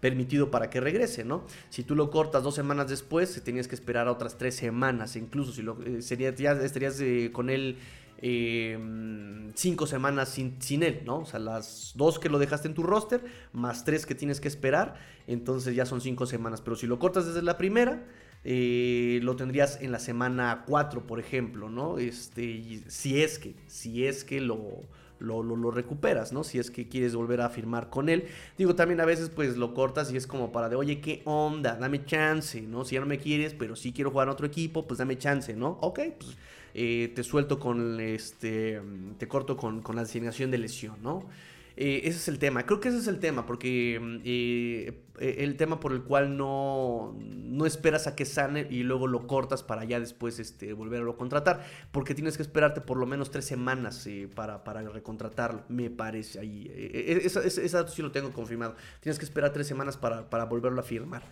[0.00, 1.44] permitido para que regrese, ¿no?
[1.68, 5.60] Si tú lo cortas dos semanas después, tenías que esperar otras tres semanas, incluso si
[5.60, 6.98] lo eh, sería, ya estarías
[7.30, 7.76] con él
[8.22, 11.18] Em, cinco semanas sin, sin, él, ¿no?
[11.18, 14.48] O sea, las dos que lo dejaste en tu roster, más tres que tienes que
[14.48, 16.60] esperar, entonces ya son cinco semanas.
[16.62, 18.04] Pero si lo cortas desde la primera,
[18.44, 21.98] eh, lo tendrías en la semana 4, por ejemplo, ¿no?
[21.98, 24.82] Este, si es que, si es que lo,
[25.18, 26.44] lo, lo, recuperas, ¿no?
[26.44, 28.26] Si es que quieres volver a firmar con él.
[28.56, 31.76] Digo, también a veces pues lo cortas y es como para de, oye, ¿qué onda?
[31.76, 32.84] Dame chance, ¿no?
[32.84, 35.54] Si ya no me quieres, pero sí quiero jugar en otro equipo, pues dame chance,
[35.54, 35.78] ¿no?
[35.80, 36.36] Ok, pues
[36.78, 38.82] eh, te suelto con, este,
[39.16, 41.26] te corto con, con la asignación de lesión, ¿no?
[41.74, 42.66] Eh, ese es el tema.
[42.66, 47.64] Creo que ese es el tema, porque eh, el tema por el cual no, no
[47.64, 51.64] esperas a que sane y luego lo cortas para ya después este, volverlo a contratar,
[51.92, 56.70] porque tienes que esperarte por lo menos tres semanas para, para, recontratarlo, me parece ahí.
[56.76, 58.76] Esa, esa, sí lo tengo confirmado.
[59.00, 61.22] Tienes que esperar tres semanas para, para volverlo a firmar.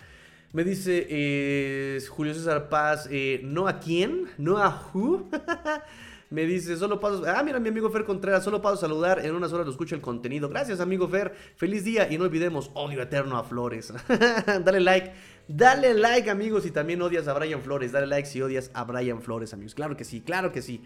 [0.54, 3.08] Me dice Julio César Paz,
[3.42, 4.28] ¿no a quién?
[4.38, 5.28] ¿No a who?
[6.30, 7.24] Me dice, solo paso.
[7.26, 9.24] Ah, mira, mi amigo Fer Contreras, solo paso saludar.
[9.24, 10.48] En unas horas lo escucho el contenido.
[10.48, 11.34] Gracias, amigo Fer.
[11.56, 13.92] Feliz día y no olvidemos, odio eterno a Flores.
[14.64, 15.12] Dale like.
[15.46, 17.92] Dale like, amigos, si también odias a Brian Flores.
[17.92, 19.74] Dale like si odias a Brian Flores, amigos.
[19.74, 20.82] Claro que sí, claro que sí.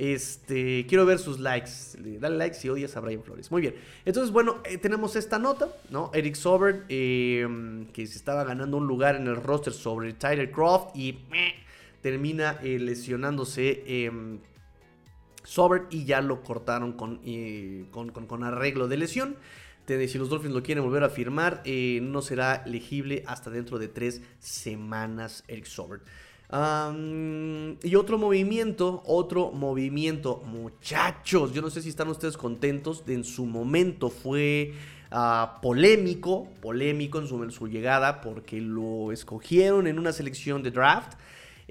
[0.00, 1.70] Este, quiero ver sus likes.
[1.98, 3.50] Dale like si odias a Brian Flores.
[3.50, 3.74] Muy bien.
[4.06, 6.10] Entonces, bueno, eh, tenemos esta nota, ¿no?
[6.14, 10.96] Eric Sober, em, que se estaba ganando un lugar en el roster sobre Tyler Croft
[10.96, 11.18] y
[12.00, 13.84] termina eh, lesionándose.
[13.86, 14.38] Em,
[15.44, 19.36] Sobert y ya lo cortaron con, eh, con, arreglo de lesión.
[19.86, 24.22] Si los Dolphins lo quieren volver a firmar, no será elegible hasta dentro de tres
[24.38, 26.04] semanas Eric Sobert.
[26.52, 33.46] Y otro movimiento, otro movimiento, muchachos, yo no sé si están ustedes contentos, en su
[33.46, 34.72] momento fue
[35.12, 41.14] ah, polémico, polémico en su, llegada porque lo escogieron en una selección de draft.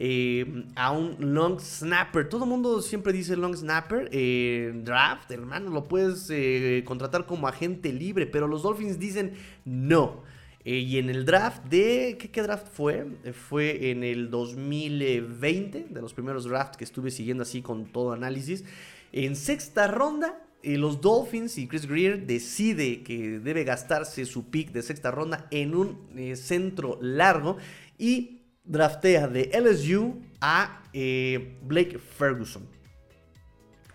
[0.02, 2.30] Eh, a un long snapper.
[2.30, 4.08] Todo el mundo siempre dice long snapper.
[4.14, 9.34] Eh, draft, hermano, lo puedes eh, contratar como agente libre, pero los Dolphins dicen
[9.66, 10.24] no.
[10.66, 12.18] Y en el draft de.
[12.32, 13.08] ¿qué, draft fue?
[13.34, 18.66] fue en el 2020, de los primeros drafts que estuve siguiendo así con todo análisis.
[19.12, 24.82] En sexta ronda, los Dolphins y Chris Greer decide que debe gastarse su pick de
[24.82, 27.58] sexta ronda en un centro largo
[27.98, 32.68] y draftea de LSU a eh, Blake Ferguson.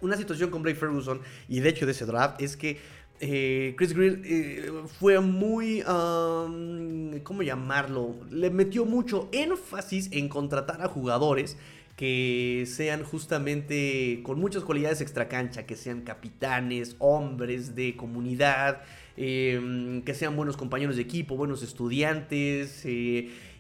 [0.01, 2.79] Una situación con Blake Ferguson y de hecho de ese draft es que
[3.21, 5.83] eh, Chris Greer eh, fue muy,
[7.23, 8.17] ¿cómo llamarlo?
[8.31, 11.57] Le metió mucho énfasis en contratar a jugadores
[11.97, 18.83] que sean justamente con muchas cualidades extracancha, que sean capitanes, hombres de comunidad,
[19.15, 22.85] que sean buenos compañeros de equipo, buenos estudiantes.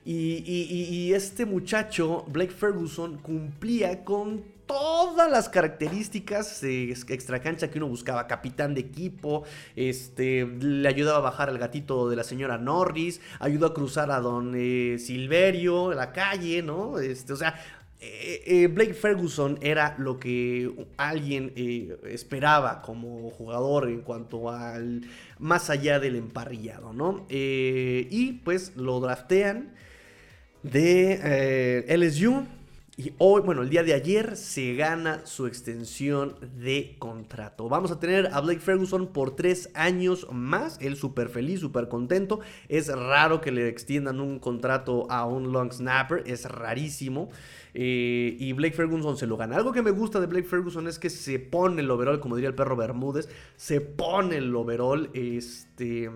[0.05, 7.88] Y, este muchacho, Blake Ferguson, cumplía con todas las características eh, extra cancha que uno
[7.88, 8.27] buscaba.
[8.27, 9.44] Capitán de equipo,
[9.77, 14.20] este, le ayudaba a bajar al gatito de la señora Norris, ayudó a cruzar a
[14.20, 16.98] don eh, Silverio, la calle, ¿no?
[16.98, 17.61] Este, o sea,
[18.00, 21.53] eh, Blake Ferguson era lo que alguien
[22.05, 25.03] esperaba como jugador en cuanto al
[25.38, 27.24] más allá del emparrillado, ¿no?
[27.31, 29.72] y pues lo draftean
[30.64, 32.46] de eh, LSU.
[32.97, 37.69] Y hoy, bueno, el día de ayer se gana su extensión de contrato.
[37.69, 40.79] Vamos a tener a Blake Ferguson por tres años más.
[40.81, 42.39] Él súper feliz, súper contento.
[42.69, 46.23] Es raro que le extiendan un contrato a un long snapper.
[46.27, 47.31] Es rarísimo.
[47.75, 49.57] Eh, y Blake Ferguson se lo gana.
[49.57, 52.51] Algo que me gusta de Blake Ferguson es que se pone el overall, como diría
[52.51, 53.29] el perro Bermúdez.
[53.57, 55.11] Se pone el overall.
[55.15, 56.09] Este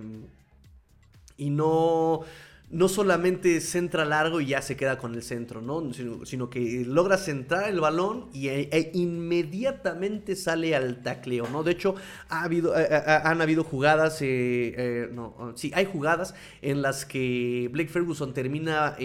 [1.39, 2.21] y no
[2.71, 5.93] no solamente centra largo y ya se queda con el centro, ¿no?
[6.25, 11.63] Sino, que logra centrar el balón y e, e inmediatamente sale al tacleo, ¿no?
[11.63, 11.95] De hecho,
[12.29, 15.09] ha habido, eh, eh, han habido jugadas, eh,
[15.55, 18.97] sí, hay jugadas en las que Blake Ferguson termina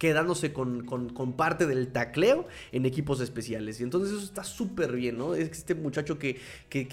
[0.00, 3.80] quedándose con, parte del tacleo en equipos especiales.
[3.80, 5.34] Y entonces eso está súper bien, ¿no?
[5.34, 6.40] Es este muchacho que,
[6.70, 6.84] que,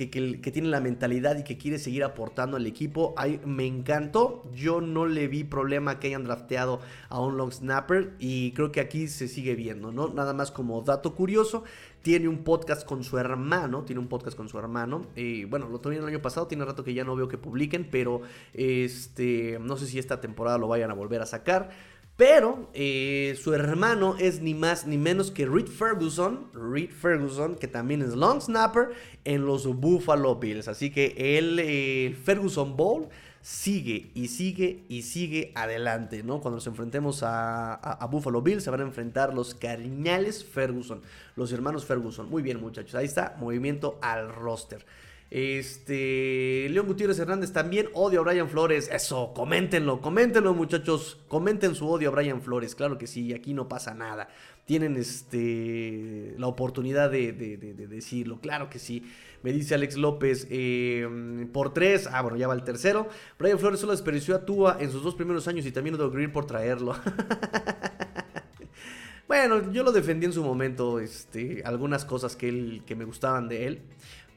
[0.52, 3.16] tiene la mentalidad y que quiere seguir aportando al equipo.
[3.46, 4.44] me encantó.
[4.54, 8.82] Yo no le vi problema que hayan drafteado a un long snapper y creo que
[8.82, 10.10] aquí se sigue viendo, ¿no?
[10.10, 11.64] Nada más como dato curioso.
[12.02, 15.06] Tiene un podcast con su hermano, tiene un podcast con su hermano.
[15.16, 17.88] Y bueno, lo tuvieron el año pasado, tiene rato que ya no veo que publiquen,
[17.90, 18.22] pero
[18.54, 21.70] este, no sé si esta temporada lo vayan a volver a sacar.
[22.18, 27.68] Pero eh, su hermano es ni más ni menos que Reed Ferguson, Reed Ferguson, que
[27.68, 28.90] también es long snapper
[29.24, 30.68] en los Buffalo Bills.
[30.68, 33.08] Así que el eh, Ferguson Bowl
[33.48, 36.42] sigue y sigue y sigue adelante, ¿no?
[36.42, 41.02] Cuando nos enfrentemos a, Buffalo Bills se van a enfrentar los cariñales Ferguson,
[41.36, 42.30] los hermanos Ferguson.
[42.32, 44.84] Muy bien muchachos, ahí está, movimiento al roster.
[45.30, 48.90] Este, León Gutiérrez Hernández también odio a Brian Flores.
[48.92, 51.20] Eso, coméntenlo, coméntenlo, muchachos.
[51.28, 52.76] Comenten su odio a Brian Flores.
[52.76, 54.30] Claro que sí, aquí no pasa nada.
[54.66, 58.40] Tienen este, la oportunidad de, decirlo.
[58.40, 59.04] Claro que sí.
[59.44, 62.08] Me dice Alex López, em, por tres.
[62.12, 63.08] Ah, bueno, ya va el tercero.
[63.38, 66.32] Brian Flores solo desperdició a Tua en sus dos primeros años y también lo Green
[66.32, 66.96] por traerlo.
[69.28, 71.00] bueno, yo lo defendí en su momento.
[71.00, 73.82] Este, algunas cosas que, él, que me gustaban de él.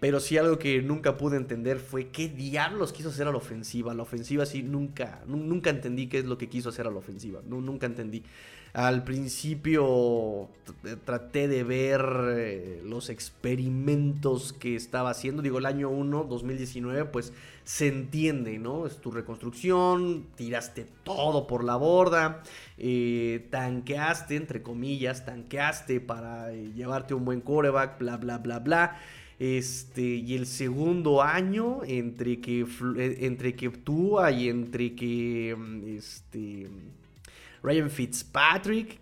[0.00, 3.92] Pero sí algo que nunca pude entender fue qué diablos quiso hacer a la ofensiva.
[3.94, 7.42] La ofensiva sí nunca, nunca entendí qué es lo que quiso hacer a la ofensiva.
[7.46, 8.24] nunca entendí.
[8.72, 10.48] Al principio
[11.04, 12.02] traté de ver
[12.36, 15.42] eh, los experimentos que estaba haciendo.
[15.42, 17.32] Digo, el año 1, 2019, pues
[17.64, 18.86] se entiende, ¿no?
[18.86, 22.44] Es tu reconstrucción, tiraste todo por la borda,
[22.78, 29.00] eh, tanqueaste, entre comillas, tanqueaste para eh, llevarte un buen coreback, bla, bla, bla, bla.
[29.40, 32.60] Este, y el segundo año, entre que,
[32.98, 36.68] eh, entre que Tua y entre que mm, este,
[37.62, 38.98] Ryan Fitzpatrick,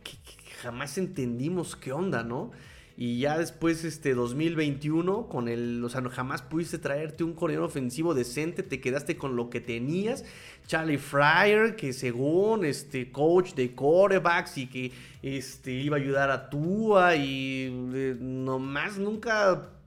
[0.62, 2.52] jamás entendimos qué onda, ¿no?
[2.96, 5.82] Y ya después, este 2021, con el.
[5.84, 8.62] O sea, jamás pudiste traerte un corredor ofensivo decente.
[8.62, 10.24] Te quedaste con lo que tenías.
[10.66, 16.50] Charlie Fryer, que según este coach de corebacks y que este, iba a ayudar a
[16.50, 17.14] Tua.
[17.14, 19.77] Y eh, nomás nunca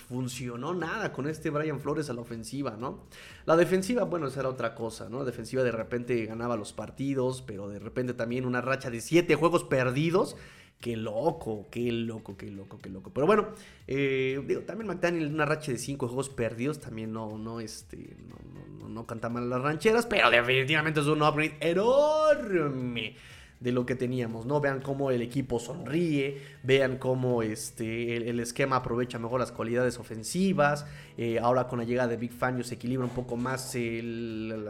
[0.00, 3.06] funcionó nada con este Brian Flores a la ofensiva, ¿no?
[3.46, 5.18] La defensiva, bueno, esa era otra cosa, ¿no?
[5.18, 9.34] La defensiva de repente ganaba los partidos, pero de repente también una racha de siete
[9.34, 10.36] juegos perdidos.
[10.80, 13.10] Qué loco, qué loco, qué loco, qué loco.
[13.12, 13.48] Pero bueno,
[13.86, 18.36] eh, digo, también McDaniel una racha de cinco juegos perdidos también no, no, este, no,
[18.78, 23.16] no, no canta mal las rancheras, pero definitivamente es un upgrade enorme
[23.64, 24.60] de lo que teníamos, ¿no?
[24.60, 30.84] Vean cómo el equipo sonríe, vean cómo este, el, esquema aprovecha mejor las cualidades ofensivas,
[31.16, 34.68] eh, ahora con la llegada de Big Fangio se equilibra un poco más el,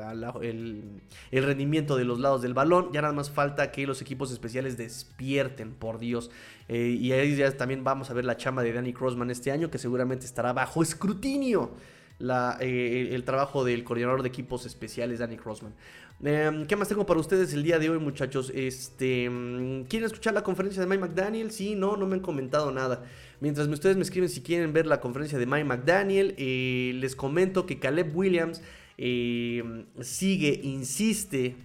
[1.32, 4.76] el, rendimiento de los lados del balón, ya nada más falta que los equipos especiales
[4.76, 6.30] despierten, por Dios,
[6.68, 9.72] eh, y ahí ya también vamos a ver la chamba de Danny Crossman este año,
[9.72, 11.72] que seguramente estará bajo escrutinio.
[12.20, 15.74] Eh, el trabajo del coordinador de equipos especiales, Danny Crossman.
[16.22, 18.50] Em, ¿Qué más tengo para ustedes el día de hoy, muchachos?
[18.54, 21.50] Este, mm, ¿Quieren escuchar la conferencia de Mike McDaniel?
[21.50, 23.04] Sí, no, no me han comentado nada.
[23.40, 27.66] Mientras ustedes me escriben si quieren ver la conferencia de Mike McDaniel, eh, les comento
[27.66, 28.62] que Caleb Williams
[28.96, 31.56] em, sigue, insiste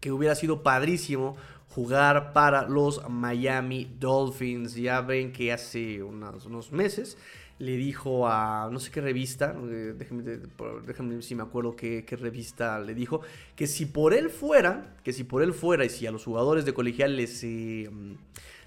[0.00, 1.36] que hubiera sido padrísimo
[1.68, 4.74] jugar para los Miami Dolphins.
[4.74, 7.16] Ya ven que hace unos meses
[7.58, 12.94] le dijo a no sé qué revista, eh, déjenme, si me acuerdo qué, revista le
[12.94, 13.20] dijo,
[13.56, 16.64] que si por él fuera, que si por él fuera y si a los jugadores
[16.64, 17.90] de colegial les, eh,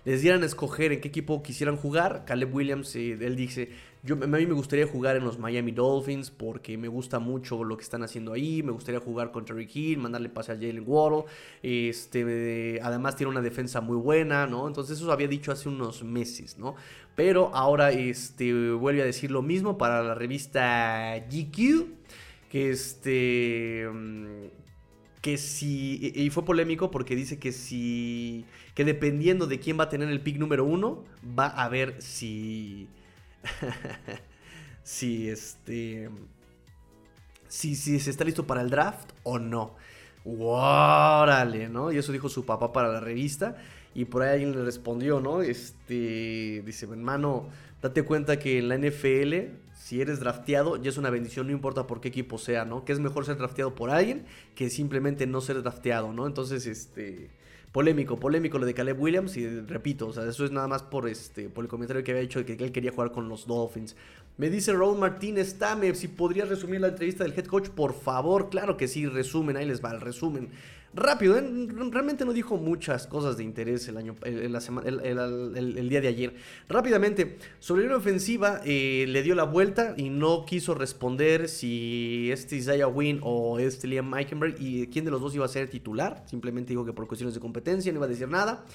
[0.06, 3.70] les dieran a escoger en qué equipo quisieran jugar, Caleb Williams, eh, él dice,
[4.04, 7.78] yo, a mí me gustaría jugar en los Miami Dolphins porque me gusta mucho lo
[7.78, 8.64] que están haciendo ahí.
[8.64, 11.26] Me gustaría jugar contra Rick Hill, mandarle pase a Jalen Waddle.
[11.62, 14.68] Este, además tiene una defensa muy buena, ¿no?
[14.68, 16.76] Entonces eso había dicho hace unos meses, ¿no?
[17.16, 22.02] Pero ahora este, vuelve a decir lo mismo para la revista GQ.
[22.50, 23.88] Que este
[25.22, 29.90] que si, y fue polémico porque dice que si, que dependiendo de quién va a
[29.90, 31.04] tener el pick número uno,
[31.38, 32.88] va a ver si,
[34.84, 36.10] si este.
[37.48, 39.76] Si, si se está listo para el draft o no.
[40.24, 41.92] Órale, ¿no?
[41.92, 43.58] Y eso dijo su papá para la revista.
[43.94, 45.42] Y por ahí alguien le respondió, ¿no?
[45.42, 46.64] Este.
[46.66, 47.50] Dice, hermano,
[47.82, 49.54] date cuenta que en la NFL
[49.84, 52.86] si eres drafteado, ya es una bendición, no importa por qué equipo sea, ¿no?
[52.86, 56.28] Que es mejor ser drafteado por alguien que simplemente no ser drafteado, ¿no?
[56.28, 57.32] Entonces, este
[57.72, 61.10] polémico, polémico lo de Caleb Williams y repito, o sea, eso es nada más por
[61.10, 63.96] este por el comentario que había hecho de que él quería jugar con los Dolphins.
[64.38, 68.50] Me dice Raúl Martínez Tame, si podrías resumir la entrevista del head coach, por favor,
[68.50, 70.50] claro que sí, resumen, ahí les va el resumen
[70.94, 71.44] rápido, ¿eh?
[71.90, 76.34] realmente no dijo muchas cosas de interés el, año, el, el, día de ayer.
[76.68, 82.58] Rápidamente, sobre la ofensiva, eh, le dio la vuelta y no quiso responder si este
[82.58, 86.24] Isaiah Wynn o este Liam Meikenberg y quién de los dos iba a ser titular.
[86.26, 88.66] Simplemente dijo que por cuestiones de competencia no iba a decir nada.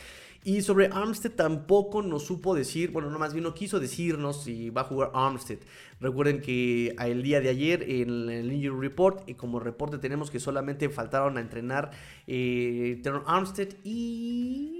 [0.44, 4.70] Y sobre Armstead tampoco nos supo decir, bueno, no más bien no quiso decirnos si
[4.70, 5.58] va a jugar Armstead.
[6.00, 10.38] Recuerden que el día de ayer en el Injury Report, y como reporte tenemos que
[10.38, 11.90] solamente faltaron a entrenar
[12.26, 14.72] eh, Armstead y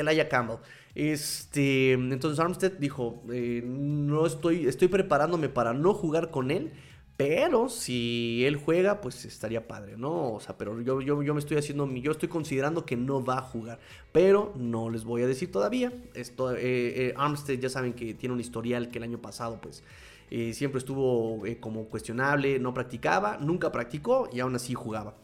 [0.00, 0.58] Alaya, y Campbell.
[0.94, 6.72] Este, entonces Armstead dijo, eh, no estoy, estoy preparándome para no jugar con él
[7.16, 10.32] pero si él juega, pues estaría padre, ¿no?
[10.32, 13.38] O sea, pero yo, yo, yo me estoy haciendo, yo estoy considerando que no va
[13.38, 13.78] a jugar.
[14.10, 15.92] Pero no les voy a decir todavía.
[16.14, 19.84] Esto, eh, eh, Armstead ya saben que tiene un historial que el año pasado, pues,
[20.30, 25.14] eh, siempre estuvo como cuestionable, no practicaba, nunca practicó y aún así jugaba.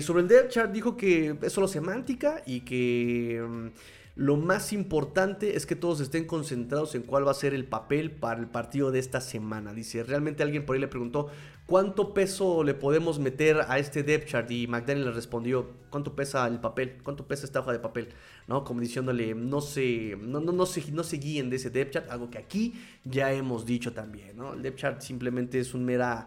[0.00, 3.70] sobre el depth chart dijo que es solo semántica y que...
[4.18, 8.10] Lo más importante es que todos estén concentrados en cuál va a ser el papel
[8.10, 9.72] para el partido de esta semana.
[9.72, 11.28] Dice, realmente alguien por ahí le preguntó,
[11.66, 14.50] ¿cuánto peso le podemos meter a este depth chart?
[14.50, 16.98] Y McDaniel le respondió, ¿cuánto pesa el papel?
[17.04, 18.08] ¿Cuánto pesa esta hoja de papel?
[18.48, 18.64] ¿No?
[18.64, 22.10] Como diciéndole, no se, no, no, no, se, no se guíen de ese depth chart,
[22.10, 24.54] algo que aquí ya hemos dicho también, ¿no?
[24.54, 26.26] El depth chart simplemente es un mera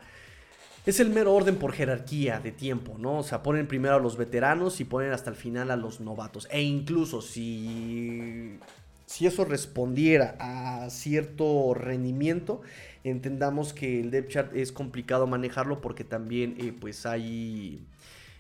[0.86, 3.20] es el mero orden por jerarquía de tiempo, ¿no?
[3.20, 6.48] O sea, ponen primero a los veteranos y ponen hasta el final a los novatos.
[6.52, 8.58] E incluso si,
[9.06, 12.62] si eso respondiera a cierto rendimiento,
[13.04, 17.80] entendamos que el depth chart es complicado manejarlo porque también eh, pues hay...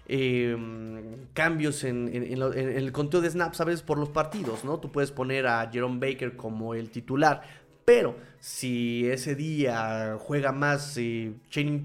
[0.08, 4.78] Em, cambios en, el conteo de snaps a veces por los partidos, ¿no?
[4.78, 7.44] Tú puedes poner a Jerome Baker como el titular,
[7.94, 11.84] pero si ese día juega más eh, Channing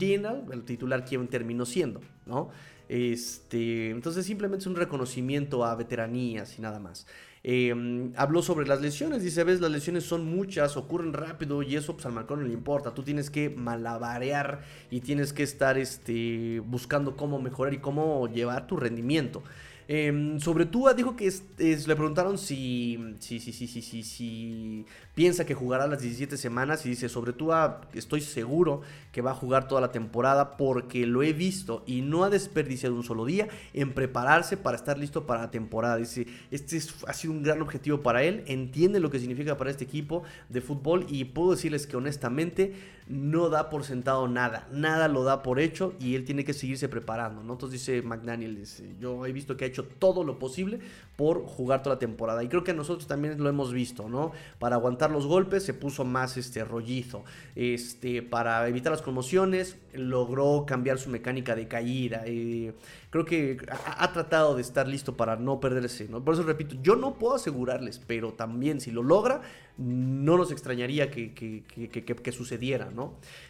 [0.52, 2.50] el titular quien terminó siendo, ¿no?
[2.88, 7.08] Este, entonces simplemente es un reconocimiento a veteranías y nada más.
[7.42, 11.94] Em, habló sobre las lesiones, dice, ves, las lesiones son muchas, ocurren rápido y eso
[11.94, 12.94] pues al marcón no le importa.
[12.94, 18.68] Tú tienes que malabarear y tienes que estar este, buscando cómo mejorar y cómo llevar
[18.68, 19.42] tu rendimiento.
[19.88, 24.84] Em, sobre Tua dijo que le preguntaron si, si, si,
[25.14, 28.80] piensa que jugará las 17 semanas y dice, sobre Tua estoy seguro
[29.12, 32.96] que va a jugar toda la temporada porque lo he visto y no ha desperdiciado
[32.96, 35.96] un solo día en prepararse para estar listo para la temporada.
[35.96, 39.84] Dice, este ha sido un gran objetivo para él, entiende lo que significa para este
[39.84, 42.74] equipo de fútbol y puedo decirles que honestamente
[43.08, 46.88] no da por sentado nada, nada lo da por hecho y él tiene que seguirse
[46.88, 47.52] preparando, ¿no?
[47.52, 48.64] Entonces dice McDaniel,
[49.00, 50.80] yo he visto que ha hecho todo lo posible
[51.14, 54.32] por jugar toda la temporada y creo que nosotros también lo hemos visto, ¿no?
[54.58, 60.64] Para aguantar los golpes se puso más este rollizo, este, para evitar las conmociones logró
[60.66, 62.74] cambiar su mecánica de caída, eh,
[63.10, 66.04] creo que ha, tratado de estar listo para no perderse.
[66.06, 69.42] Por eso repito, yo no puedo asegurarles, pero también si lo logra,
[69.78, 72.90] no nos extrañaría que, que, sucediera,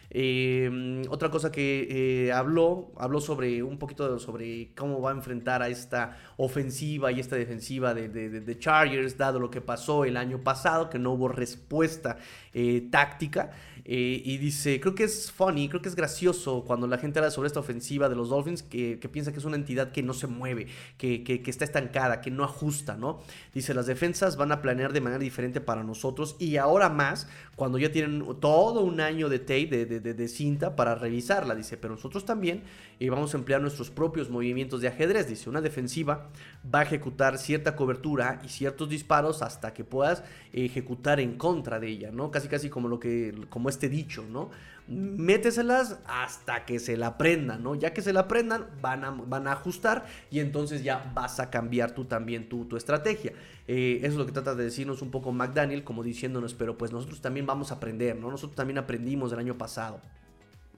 [0.09, 5.61] Eh, otra cosa que eh, habló, habló sobre un poquito sobre cómo va a enfrentar
[5.61, 10.43] a esta ofensiva y esta defensiva de, de, Chargers, dado lo que pasó el año
[10.43, 12.17] pasado, que no hubo respuesta
[12.53, 13.51] eh, táctica.
[13.89, 17.47] Y dice, creo que es funny, creo que es gracioso cuando la gente habla sobre
[17.47, 20.67] esta ofensiva de los Dolphins, que, piensa que es una entidad que no se mueve,
[20.97, 23.21] que, que está estancada, que no ajusta, ¿no?
[23.53, 27.79] Dice, las defensas van a planear de manera diferente para nosotros y ahora más cuando
[27.79, 32.61] ya tienen todo un año de tape, de, cinta para revisarla, dice, pero nosotros también
[32.99, 36.29] eh, vamos a emplear nuestros propios movimientos de ajedrez, dice, una defensiva
[36.73, 40.23] va a ejecutar cierta cobertura y ciertos disparos hasta que puedas
[40.53, 42.29] ejecutar en contra de ella, ¿no?
[42.29, 44.49] Casi casi como lo que, como este dicho, ¿no?
[44.87, 47.75] méteselas hasta que se la aprendan, ¿no?
[47.75, 51.49] Ya que se la aprendan, van a, van a ajustar y entonces ya vas a
[51.49, 53.33] cambiar tú también tu, tu estrategia.
[53.67, 56.91] Eh, eso es lo que trata de decirnos un poco McDaniel, como diciéndonos, pero pues
[56.93, 58.31] nosotros también vamos a aprender, ¿no?
[58.31, 59.99] Nosotros también aprendimos el año pasado.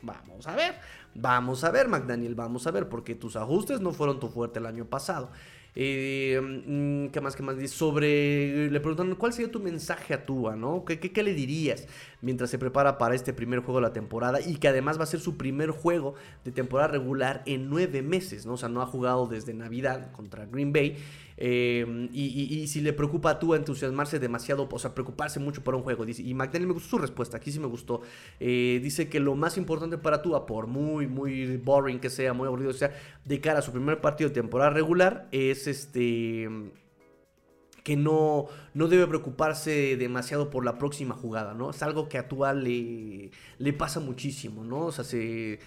[0.02, 0.76] Vamos a ver,
[1.14, 4.66] vamos a ver, McDaniel, vamos a ver, porque tus ajustes no fueron tu fuerte el
[4.66, 5.30] año pasado.
[5.82, 7.38] Eh, ¿Qué más?
[7.38, 7.56] ¿Qué más?
[7.72, 8.70] Sobre.
[8.70, 10.84] Le preguntaron, ¿cuál sería tu mensaje a Tua, no?
[10.84, 11.88] ¿Qué, qué, le dirías?
[12.22, 15.08] mientras se prepara para este primer juego de la temporada y que además va a
[15.08, 18.54] ser su primer juego de temporada regular en nueve meses, ¿no?
[18.54, 20.98] O sea, no ha jugado desde Navidad contra Green Bay.
[21.42, 25.84] Eh, y, si le preocupa a tú entusiasmarse demasiado, o sea, preocuparse mucho por un
[25.84, 26.06] juego.
[26.06, 28.02] Y McDaniel me gustó su respuesta, aquí sí me gustó.
[28.40, 32.48] Eh, dice que lo más importante para tú, por muy, muy boring que sea, muy
[32.48, 32.92] aburrido sea,
[33.24, 36.50] de cara a su primer partido de temporada regular, es este
[37.90, 41.72] que no, no debe preocuparse demasiado por la próxima jugada, ¿no?
[41.72, 44.86] Es algo que a Tua le, le pasa muchísimo, ¿no?
[44.86, 45.58] O sea, se,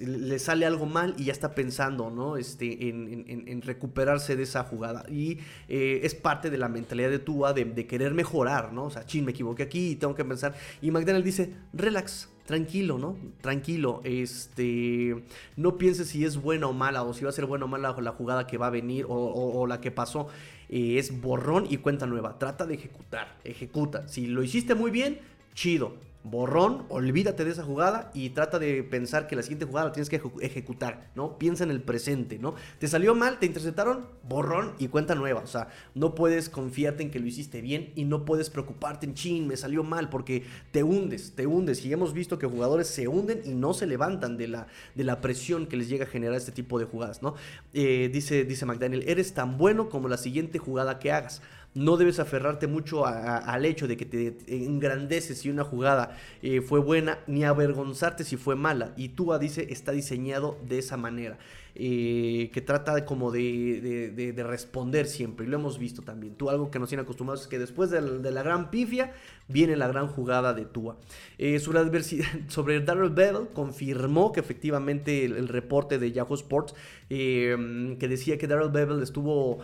[0.00, 2.36] le sale algo mal y ya está pensando, ¿no?
[2.36, 5.04] Este, en, recuperarse de esa jugada.
[5.10, 5.38] Y
[5.68, 8.84] eh, es parte de la mentalidad de Tua de, querer mejorar, ¿no?
[8.84, 10.54] O sea, chin, me equivoqué aquí y tengo que pensar.
[10.80, 13.16] Y McDaniel dice, relax, tranquilo, ¿no?
[13.40, 15.24] Tranquilo, este,
[15.56, 17.94] no pienses si es buena o mala o si va a ser buena o mala
[18.00, 20.28] la jugada que va a venir o, la que pasó.
[20.68, 22.38] Eh, es borrón y cuenta nueva.
[22.38, 24.08] Trata de ejecutar, ejecuta.
[24.08, 25.20] Si lo hiciste muy bien,
[25.54, 25.94] chido
[26.30, 30.08] borrón, olvídate de esa jugada y trata de pensar que la siguiente jugada la tienes
[30.08, 31.38] que ejecutar, ¿no?
[31.38, 32.54] Piensa en el presente, ¿no?
[32.78, 35.40] Te salió mal, te interceptaron, borrón y cuenta nueva.
[35.40, 39.14] O sea, no puedes confiarte en que lo hiciste bien y no puedes preocuparte en
[39.14, 41.84] chin, me salió mal, porque te hundes, te hundes.
[41.84, 45.20] Y hemos visto que jugadores se hunden y no se levantan de la, de la
[45.20, 47.34] presión que les llega a generar este tipo de jugadas, ¿no?
[47.72, 51.40] Eh, dice, dice McDaniel, eres tan bueno como la siguiente jugada que hagas
[51.76, 56.80] no debes aferrarte mucho al hecho de que te engrandeces si una jugada eh, fue
[56.80, 58.92] buena, ni avergonzarte si fue mala.
[58.96, 61.38] Y Tua dice, está diseñado de esa manera.
[61.78, 66.34] Eh, que trata como de, responder siempre, y lo hemos visto también.
[66.34, 69.12] Tú algo que nos tiene acostumbrados es que después de la, gran pifia
[69.46, 70.96] viene la gran jugada de Tua.
[71.36, 76.74] Eh, sobre, Darrell Bell confirmó que efectivamente el, reporte de Yahoo Sports
[77.10, 79.58] eh, que decía que Darrell Bevel estuvo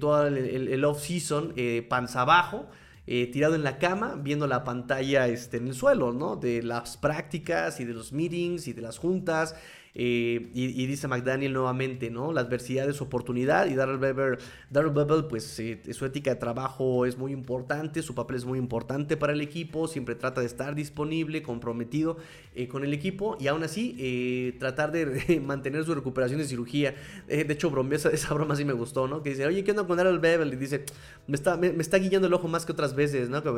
[0.00, 1.52] todo el, el off-season
[1.86, 2.66] panza abajo.
[3.04, 6.36] tirado en la cama, viendo la pantalla este, en el suelo, ¿no?
[6.36, 9.54] De las prácticas y de los meetings y de las juntas.
[10.00, 12.32] Eh, y, dice McDaniel nuevamente, ¿no?
[12.32, 14.38] La adversidad es oportunidad y Darrell Bevel,
[14.70, 18.60] Darrell Bevel, pues eh, su ética de trabajo es muy importante, su papel es muy
[18.60, 22.16] importante para el equipo, siempre trata de estar disponible, comprometido
[22.54, 26.94] eh, con el equipo y aún así tratar de mantener su recuperación de cirugía.
[27.26, 29.24] de hecho, esa, esa, broma sí me gustó, ¿no?
[29.24, 30.52] Que dice, oye, ¿qué onda con Darrell Bevel?
[30.52, 30.84] Y dice,
[31.26, 33.38] me está, me, está guiando el ojo más que otras veces, ¿no?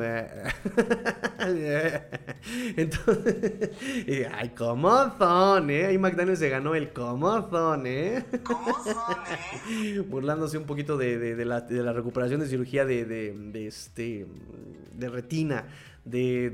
[2.76, 3.70] Entonces,
[4.32, 5.84] ay, ¿cómo son, eh?
[5.86, 8.24] Ahí McDaniel se ganó el comozón, ¿eh?
[9.70, 10.00] ¿eh?
[10.06, 14.26] Burlándose un poquito de, la, recuperación de cirugía de, este,
[14.94, 15.66] de retina
[16.04, 16.50] de,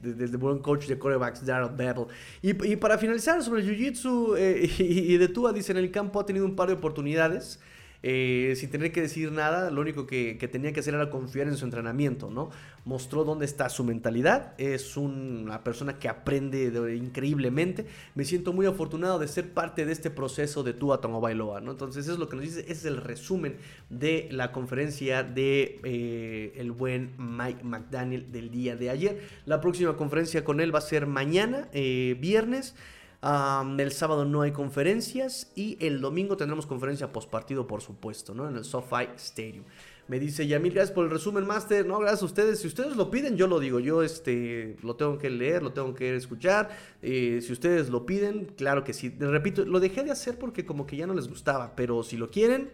[0.00, 2.06] de, buen coach de corebacks, Darrell Bevel.
[2.42, 6.20] Y, para finalizar sobre el Jiu-Jitsu eh, y, y, de Tua, dice, en el campo
[6.20, 7.60] ha tenido un par de oportunidades.
[8.04, 11.56] Eh, sin tener que decir nada, lo único que, tenía que hacer era confiar en
[11.56, 12.50] su entrenamiento, ¿no?
[12.84, 17.86] Mostró dónde está su mentalidad, es una persona que aprende increíblemente.
[18.16, 21.70] Me siento muy afortunado de ser parte de este proceso de Tua Bailoa, ¿no?
[21.70, 23.56] Entonces, eso es lo que nos dice, es el resumen
[23.88, 29.20] de la conferencia de eh, el buen Mike McDaniel del día de ayer.
[29.46, 32.74] La próxima conferencia con él va a ser mañana, eh, viernes
[33.22, 38.48] el sábado no hay conferencias y el domingo tendremos conferencia post partido, por supuesto, ¿no?
[38.48, 39.64] En el SoFi Stadium.
[40.08, 41.86] Me dice Yamil, gracias por el resumen, Master.
[41.86, 42.58] No, gracias a ustedes.
[42.58, 43.78] Si ustedes lo piden, yo lo digo.
[43.78, 46.76] Yo este, lo tengo que leer, lo tengo que escuchar.
[47.00, 49.14] Eh, si ustedes lo piden, claro que sí.
[49.18, 51.76] Repito, lo dejé de hacer porque como que ya no les gustaba.
[51.76, 52.70] Pero si lo quieren,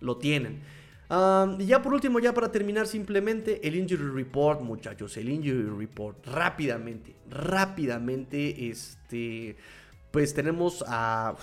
[0.00, 0.60] lo tienen.
[1.58, 6.26] Y ya por último, ya para terminar simplemente el Injury Report, muchachos, el Injury Report,
[6.26, 9.56] rápidamente, rápidamente, este,
[10.10, 11.36] pues tenemos a...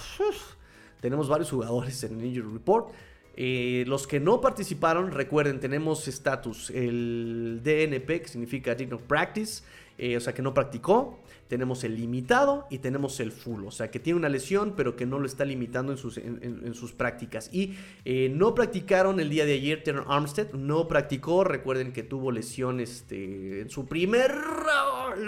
[0.99, 2.91] tenemos varios jugadores en el Injury Report.
[3.35, 9.63] Eh, los que no participaron, recuerden, tenemos estatus, el DNP, que significa Did Practice,
[9.97, 13.91] eh, o sea que no practicó tenemos el limitado y tenemos el full, o sea
[13.91, 17.49] que tiene una lesión pero que no lo está limitando en sus, en, sus prácticas.
[17.51, 17.75] Y
[18.05, 22.79] eh, no practicaron el día de ayer, Tanner Armstead no practicó, recuerden que tuvo lesión
[22.79, 24.33] este, en su primer,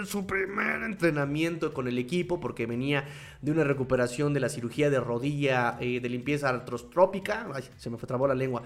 [0.04, 3.04] su primer entrenamiento con el equipo porque venía
[3.42, 8.06] de una recuperación de la cirugía de rodilla eh, de limpieza artrostrópica, se me fue
[8.06, 8.62] trabó la lengua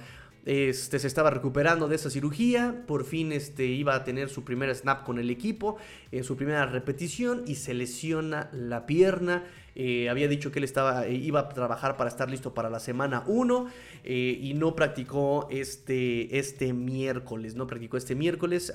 [0.47, 4.75] este, se estaba recuperando de esa cirugía, por fin este, iba a tener su primer
[4.75, 5.77] snap con el equipo,
[6.13, 11.07] en su primera repetición y se lesiona la pierna Eh, había dicho que él estaba,
[11.07, 13.67] eh, iba a trabajar para estar listo para la semana 1
[14.05, 17.55] eh, y no practicó este, este miércoles.
[17.55, 18.73] No practicó este miércoles.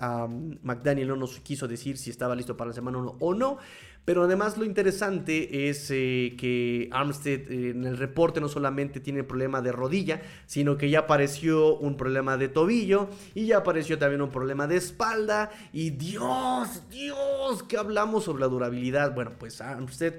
[0.64, 3.58] McDaniel no nos quiso decir si estaba listo para la semana 1 o no.
[4.06, 9.72] Pero además lo interesante es que Armstead en el reporte no solamente tiene problema de
[9.72, 14.68] rodilla, sino que ya apareció un problema de tobillo y ya apareció también un problema
[14.68, 15.50] de espalda.
[15.74, 19.16] Y Dios, Dios, que hablamos sobre la durabilidad.
[19.16, 20.14] Bueno, pues Armstead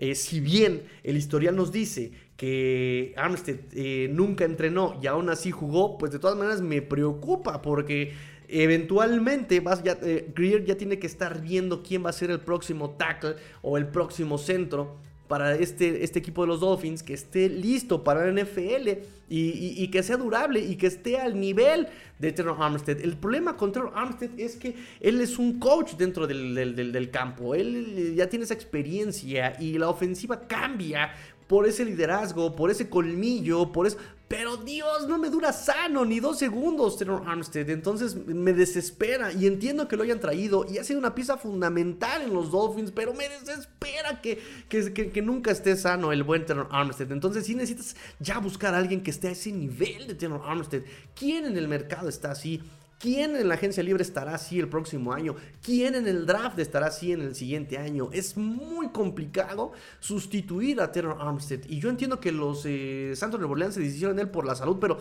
[0.00, 5.50] eh, si bien el historial nos dice que Armstead eh, nunca entrenó y aún así
[5.50, 8.12] jugó, pues de todas maneras me preocupa porque
[8.48, 12.90] eventualmente ya, eh, Greer ya tiene que estar viendo quién va a ser el próximo
[12.90, 14.96] tackle o el próximo centro
[15.28, 18.88] para este, este equipo de los Dolphins, que esté listo para la NFL
[19.28, 21.86] y, que sea durable y que esté al nivel
[22.18, 23.00] de Terrell Armstead.
[23.02, 27.54] El problema con Terrell Armstead es que él es un coach dentro del, del campo,
[27.54, 31.12] él ya tiene esa experiencia y la ofensiva cambia
[31.46, 33.98] por ese liderazgo, por ese colmillo, por eso.
[34.28, 37.70] Pero Dios, no me dura sano ni dos segundos Taylor Armstead.
[37.70, 42.22] Entonces me desespera y entiendo que lo hayan traído y ha sido una pieza fundamental
[42.22, 47.10] en los Dolphins, pero me desespera que, que, nunca esté sano el buen Taylor Armstead.
[47.10, 50.82] Entonces sí necesitas ya buscar a alguien que esté a ese nivel de Taylor Armstead.
[51.14, 52.62] ¿Quién en el mercado está así?
[52.98, 55.36] ¿Quién en la agencia libre estará así el próximo año?
[55.62, 58.10] ¿Quién en el draft estará así en el siguiente año?
[58.12, 61.60] Es muy complicado sustituir a Terror Armstead.
[61.68, 64.78] Y yo entiendo que los eh, Santos de Orleans se decidieron él por la salud,
[64.80, 64.98] pero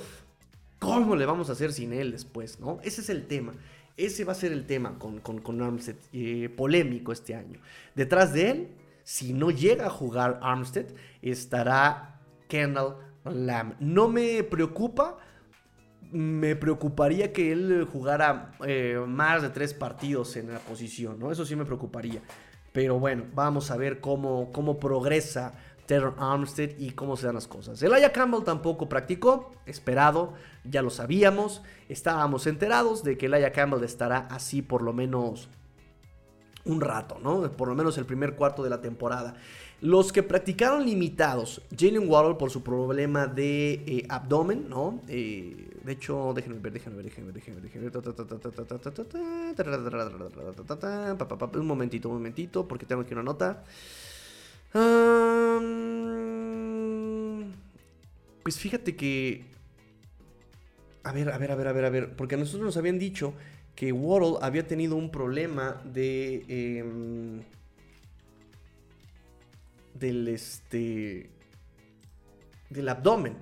[0.77, 2.59] ¿cómo le vamos a hacer sin él después?
[2.59, 2.79] ¿no?
[2.83, 3.53] Ese es el tema.
[3.97, 7.59] Ese va a ser el tema con, con, Armstead, eh, polémico este año.
[7.95, 8.67] Detrás de él,
[9.03, 10.85] si no llega a jugar Armstead,
[11.23, 13.73] estará Kendall Lamb.
[13.79, 15.17] No me preocupa
[16.12, 21.32] me preocuparía que él jugara eh, más de tres partidos en la posición, ¿no?
[21.32, 22.22] Eso sí me preocuparía.
[22.72, 25.53] Pero bueno, vamos a ver cómo, cómo progresa
[25.88, 27.82] Terror Armstead y cómo se dan las cosas.
[27.82, 30.34] Elijah Campbell tampoco practicó, esperado,
[30.64, 35.49] ya lo sabíamos, estábamos enterados de que Elijah Campbell estará así por lo menos
[36.66, 37.49] un rato, ¿no?
[37.53, 39.36] Por lo menos el primer cuarto de la temporada.
[39.80, 44.99] Los que practicaron limitados, Jalen Waddle por su problema de eh, abdomen, ¿no?
[45.08, 47.91] Eh, de hecho, déjenme ver, déjenme ver, déjenme ver, déjenme ver, déjenme
[51.47, 51.61] ver.
[51.61, 53.63] Un momentito, un momentito, porque tengo aquí una nota.
[58.43, 59.45] Pues fíjate que...
[61.03, 62.15] A ver, a ver, a ver, a ver, a ver.
[62.17, 63.33] Porque a nosotros nos habían dicho
[63.73, 67.45] que Waddle había tenido un problema de
[69.93, 71.29] del este
[72.69, 73.38] del abdomen.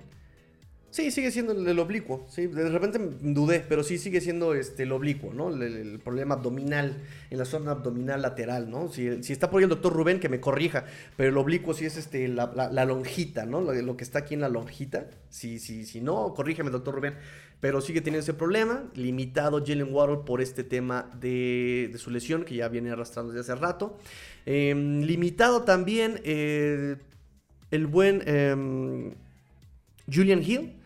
[0.96, 2.26] Sí, sigue siendo el, oblicuo.
[2.30, 5.50] Sí, de repente dudé, pero sí sigue siendo este, el oblicuo, ¿no?
[5.50, 6.96] El, problema abdominal,
[7.28, 8.88] en la zona abdominal lateral, ¿no?
[8.88, 10.86] Si, está por ahí el doctor Rubén, que me corrija,
[11.18, 12.46] pero el oblicuo sí es este, la,
[12.86, 13.60] lonjita, ¿no?
[13.60, 15.10] Lo, que está aquí en la lonjita.
[15.28, 17.16] Si, sí, si no, corrígeme, doctor Rubén.
[17.60, 22.54] Pero sigue teniendo ese problema, limitado Jalen Waddle por este tema de, su lesión, que
[22.56, 23.98] ya viene arrastrando desde hace rato.
[24.46, 26.96] Em, limitado también eh,
[27.70, 29.12] el buen em,
[30.10, 30.76] Julian Hill.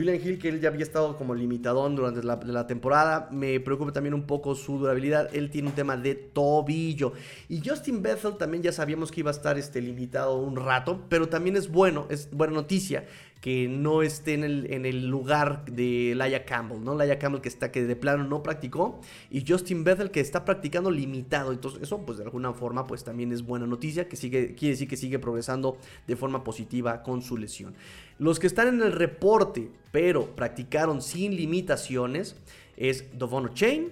[0.00, 4.14] Julian Hill, que él ya había estado como limitadón durante la, temporada, me preocupa también
[4.14, 5.28] un poco su durabilidad.
[5.34, 7.12] Él tiene un tema de tobillo.
[7.50, 11.28] Y Justin Bethel también ya sabíamos que iba a estar este, limitado un rato, pero
[11.28, 13.04] también es bueno, es buena noticia
[13.40, 16.94] que no esté en el, en el lugar de Laia Campbell, ¿no?
[16.94, 20.90] Laia Campbell que está que de plano no practicó y Justin Bethel que está practicando
[20.90, 21.52] limitado.
[21.52, 24.88] Entonces, eso pues de alguna forma pues también es buena noticia, que sigue quiere decir
[24.88, 27.74] que sigue progresando de forma positiva con su lesión.
[28.18, 32.36] Los que están en el reporte, pero practicaron sin limitaciones
[32.76, 33.90] es Dovon Chain.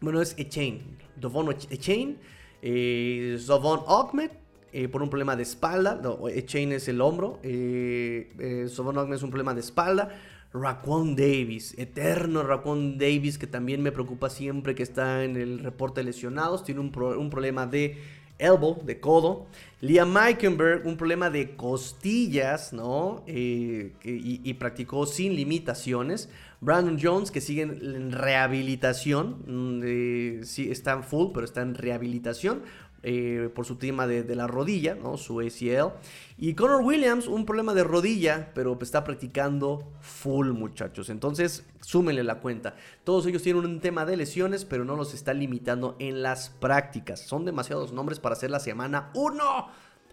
[0.00, 0.80] Bueno, es Echain.
[1.16, 2.18] Dovon Echain,
[2.62, 3.38] eh,
[3.86, 4.30] Ahmed
[4.76, 6.00] eh, por un problema de espalda.
[6.02, 7.38] No, Chain es el hombro.
[7.44, 8.78] Eh, eh es
[9.22, 10.08] un problema de espalda.
[10.52, 16.00] Raquan Davis, eterno Raquan Davis, que también me preocupa siempre que está en el reporte
[16.00, 16.64] de lesionados.
[16.64, 17.98] Tiene un, problema de
[18.38, 19.46] elbow, de codo.
[19.80, 23.22] Liam Meikenberg, un problema de costillas, ¿no?
[23.28, 26.28] Eh, y, practicó sin limitaciones.
[26.60, 29.36] Brandon Jones, que sigue en rehabilitación.
[29.46, 32.62] Mm, sí, está en full, pero está en rehabilitación.
[33.06, 35.18] Eh, por su tema de, la rodilla, ¿no?
[35.18, 35.92] Su ACL.
[36.38, 41.10] Y Connor Williams, un problema de rodilla, pero está practicando full, muchachos.
[41.10, 42.76] Entonces, súmenle la cuenta.
[43.04, 47.20] Todos ellos tienen un tema de lesiones, pero no los está limitando en las prácticas.
[47.20, 49.42] Son demasiados nombres para hacer la semana 1.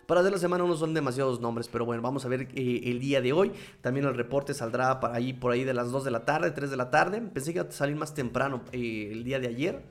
[0.05, 2.99] Para hacer la semana 1 son demasiados nombres, pero bueno, vamos a ver eh, el
[2.99, 3.53] día de hoy.
[3.79, 6.69] También el reporte saldrá para ahí, por ahí de las 2 de la tarde, 3
[6.69, 7.21] de la tarde.
[7.21, 9.81] Pensé que iba a salir más temprano eh, el día de ayer.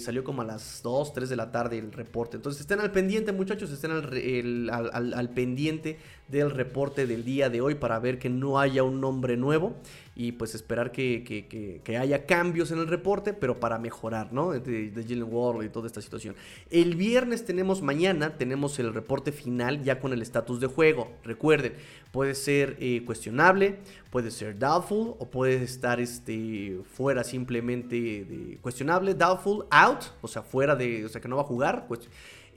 [0.00, 2.36] Salió como a las 2, 3 de la tarde el reporte.
[2.36, 5.98] Entonces estén al pendiente muchachos, estén al, pendiente
[6.30, 9.74] del reporte del día de hoy para ver que no haya un nombre nuevo
[10.14, 14.50] y pues esperar que, haya cambios en el reporte, pero para mejorar, ¿no?
[14.52, 16.36] De, Jalen Ward y toda esta situación.
[16.70, 21.10] El viernes tenemos, mañana tenemos el reporte final ya con el estatus de juego.
[21.24, 21.72] Recuerden,
[22.10, 23.78] puede ser eh, cuestionable,
[24.10, 30.42] puede ser doubtful o puede estar este, fuera simplemente de cuestionable, doubtful, out, o sea,
[30.42, 31.86] fuera de, o sea, que no va a jugar.
[31.88, 32.08] Pues,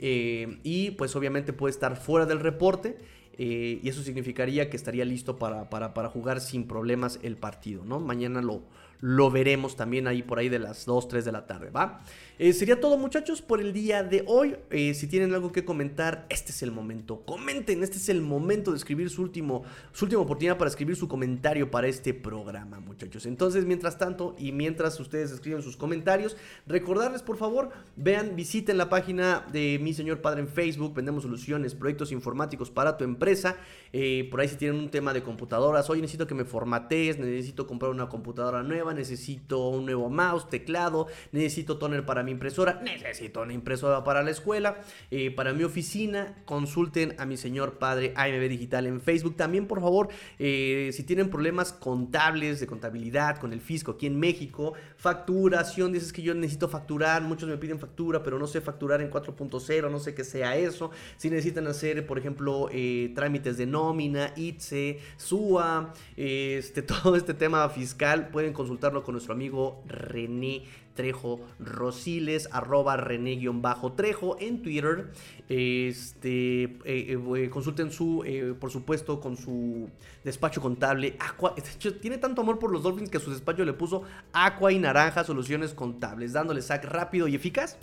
[0.06, 2.98] y pues obviamente puede estar fuera del reporte
[3.38, 8.00] eh, y eso significaría que estaría listo para, para, jugar sin problemas el partido, ¿no?
[8.00, 8.62] Mañana lo,
[9.04, 12.00] lo veremos también ahí por ahí de las 2, 3 de la tarde, ¿va?
[12.40, 14.56] Eh, sería todo muchachos por el día de hoy.
[14.72, 17.22] Eh, si tienen algo que comentar, este es el momento.
[17.26, 21.10] Comenten, este es el momento de escribir su, último, su última oportunidad para escribir su
[21.10, 23.26] comentario para este programa muchachos.
[23.26, 28.90] Entonces, mientras tanto y mientras ustedes escriben sus comentarios, recordarles por favor, vean, visiten la
[28.90, 30.94] página de mi señor padre en Facebook.
[30.96, 33.58] Vendemos soluciones, proyectos informáticos para tu empresa.
[33.92, 37.68] Eh, por ahí si tienen un tema de computadoras, hoy necesito que me formatees, necesito
[37.68, 43.42] comprar una computadora nueva, necesito un nuevo mouse, teclado, necesito toner para mi impresora, necesito
[43.42, 44.82] una impresora para la escuela,
[45.12, 49.36] eh, para mi oficina, consulten a mi señor padre AMB Digital en Facebook.
[49.36, 54.20] También, por favor, eh, si tienen problemas contables, de contabilidad con el fisco aquí en
[54.20, 54.74] México,
[55.04, 59.12] facturación, dices que yo necesito facturar, muchos me piden factura, pero no sé facturar en
[59.12, 60.92] 4.0, no sé qué sea eso.
[61.18, 67.68] Si necesitan hacer, por ejemplo, eh, trámites de nómina, ITSE, SUA, este, todo este tema
[67.68, 75.12] fiscal, pueden consultarlo con nuestro amigo René Trejo Rosiles, arroba René-Trejo en Twitter.
[75.50, 79.90] Este, eh, eh, consulten su, eh, por supuesto, con su
[80.24, 81.16] despacho contable.
[81.20, 81.56] Aqua,
[82.02, 85.74] tiene tanto amor por los Dolphins que su despacho le puso Aqua y Naranja Soluciones
[85.74, 87.78] Contables, dándole sac rápido y eficaz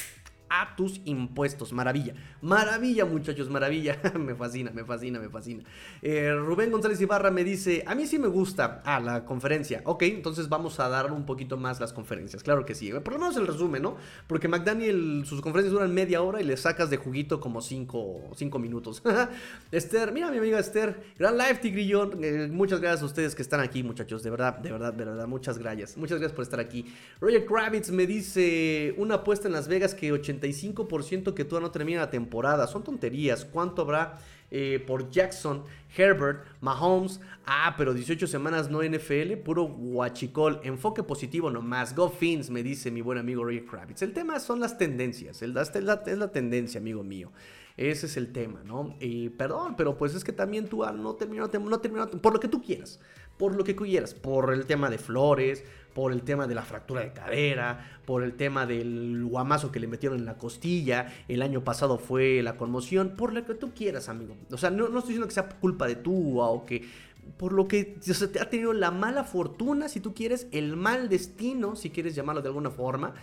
[0.50, 1.72] a tus impuestos.
[1.72, 4.00] Maravilla, maravilla muchachos, maravilla.
[4.18, 5.62] me fascina, me fascina, me fascina.
[6.02, 8.82] Eh, Rubén González Ibarra me dice, a mí sí me gusta.
[8.84, 9.80] Ah, la conferencia.
[9.84, 12.42] Ok, entonces vamos a dar un poquito más las conferencias.
[12.42, 12.90] Claro que sí.
[12.90, 13.96] Por lo menos el resumen, ¿no?
[14.26, 18.58] Porque McDaniel, sus conferencias duran media hora y le sacas de juguito como cinco, cinco
[18.58, 19.02] minutos.
[19.70, 21.00] Esther, mira mi amiga Esther.
[21.16, 22.24] Gran live, Tigrillón.
[22.24, 24.24] Eh, muchas gracias a ustedes que están aquí, muchachos.
[24.24, 25.28] De verdad, de verdad, de verdad.
[25.28, 25.96] Muchas gracias.
[25.96, 26.92] Muchas gracias por estar aquí.
[27.20, 31.72] Roger Kravitz me dice, una apuesta en Las Vegas que 80 35% que todavía no
[31.72, 32.66] termina la temporada.
[32.66, 33.44] Son tonterías.
[33.44, 34.18] ¿Cuánto habrá
[34.50, 35.64] eh, por Jackson,
[35.96, 37.20] Herbert, Mahomes?
[37.46, 40.60] Ah, pero 18 semanas no NFL, puro guachicol.
[40.64, 41.94] Enfoque positivo nomás.
[41.94, 44.02] Go Fins, me dice mi buen amigo Roger Kravitz.
[44.02, 45.42] El tema son las tendencias.
[45.42, 47.30] El, es, la, es la tendencia, amigo mío.
[47.76, 48.94] Ese es el tema, ¿no?
[49.00, 52.38] Y perdón, pero pues es que también tú ah, no terminó, no terminó, por lo
[52.38, 53.00] que tú quieras,
[53.38, 55.64] por lo que quieras, por el tema de Flores,
[55.94, 59.86] por el tema de la fractura de cadera, por el tema del guamazo que le
[59.86, 64.08] metieron en la costilla, el año pasado fue la conmoción, por lo que tú quieras,
[64.08, 64.36] amigo.
[64.50, 66.88] O sea, no, estoy diciendo que sea culpa de tú o que
[67.36, 71.08] por lo que se te ha tenido la mala fortuna, si tú quieres, el mal
[71.08, 73.14] destino, si quieres llamarlo de alguna forma,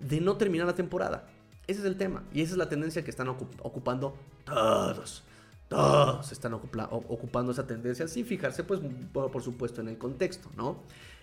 [0.00, 1.26] de no terminar la temporada.
[1.66, 5.24] Ese es el tema y esa es la tendencia que están ocupando todos.
[5.68, 8.80] Todos están ocupando esa tendencia sin fijarse, pues,
[9.12, 10.76] por supuesto, en el contexto, ¿no?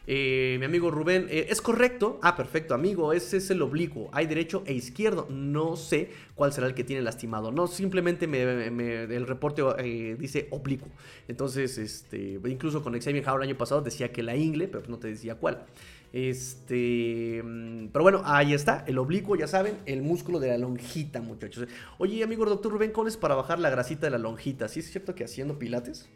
[0.06, 2.20] Eh, mi amigo Rubén, eh, ¿es correcto?
[2.22, 4.10] Ah, perfecto, amigo, ese es el oblicuo.
[4.12, 5.28] Hay derecho e izquierdo.
[5.30, 7.52] No sé cuál será el que tiene lastimado.
[7.52, 10.90] No, simplemente el reporte eh, dice oblicuo.
[11.28, 15.00] Entonces, este, incluso con Xavier Howard el año pasado decía que la ingle, pero no
[15.00, 15.66] te decía cuál.
[16.12, 21.22] Este, mm, pero bueno, ahí está, el oblicuo, ya saben, el músculo de la lonjita,
[21.22, 21.68] muchachos.
[21.98, 24.68] Oye, amigo doctor Rubén, ¿cómo es para bajar la grasita de la lonjita?
[24.68, 26.10] ¿Sí es cierto que haciendo pilates?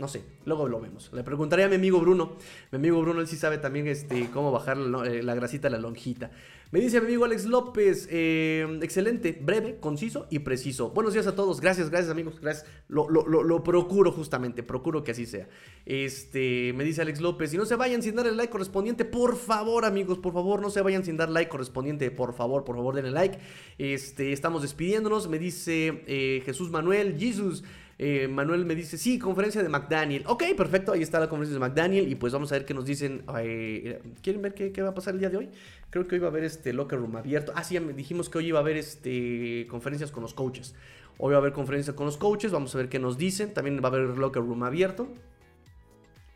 [0.00, 1.10] No sé, luego lo vemos.
[1.12, 2.38] Le preguntaré a mi amigo Bruno.
[2.72, 5.78] Mi amigo Bruno, él sí sabe también este, cómo bajar la, eh, grasita a la
[5.78, 6.30] lonjita.
[6.72, 10.90] Me dice mi amigo Alex López, eh, excelente, breve, conciso y preciso.
[10.90, 12.64] Buenos días a todos, gracias, gracias amigos, gracias.
[12.88, 15.48] Lo, lo, procuro justamente, procuro que así sea.
[15.84, 19.36] Este, me dice Alex López, y no se vayan sin dar el like correspondiente, por
[19.36, 22.94] favor amigos, por favor, no se vayan sin dar like correspondiente, por favor, por favor,
[22.94, 23.38] denle like.
[23.76, 27.64] Este, estamos despidiéndonos, me dice eh, Jesús Manuel, Jesus.
[28.02, 30.24] Eh, Manuel me dice, sí, conferencia de McDaniel.
[30.26, 32.86] Ok, perfecto, ahí está la conferencia de McDaniel y pues vamos a ver qué nos
[32.86, 33.24] dicen.
[33.40, 35.50] Eh, ¿Quieren ver qué, va a pasar el día de hoy?
[35.90, 37.52] Creo que hoy va a haber este locker room abierto.
[37.54, 40.74] Ah, sí, dijimos que hoy iba a haber este, conferencias con los coaches.
[41.18, 43.52] Hoy va a haber conferencia con los coaches, vamos a ver qué nos dicen.
[43.52, 45.06] También va a haber locker room abierto.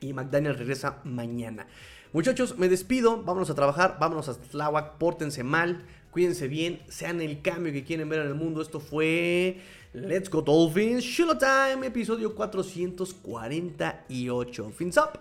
[0.01, 1.67] Y McDaniel regresa mañana.
[2.13, 5.83] Muchachos, me despido, vámonos a trabajar, vámonos a Tláhuac, pórtense mal,
[6.15, 8.63] Cuídense bien, sean el cambio que quieren ver en el mundo.
[8.63, 9.59] Esto fue
[9.93, 14.71] Let's Go Dolphins, Shilo Time, episodio 448.
[14.71, 15.19] Fins up.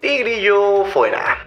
[0.00, 1.46] Tigrillo fuera.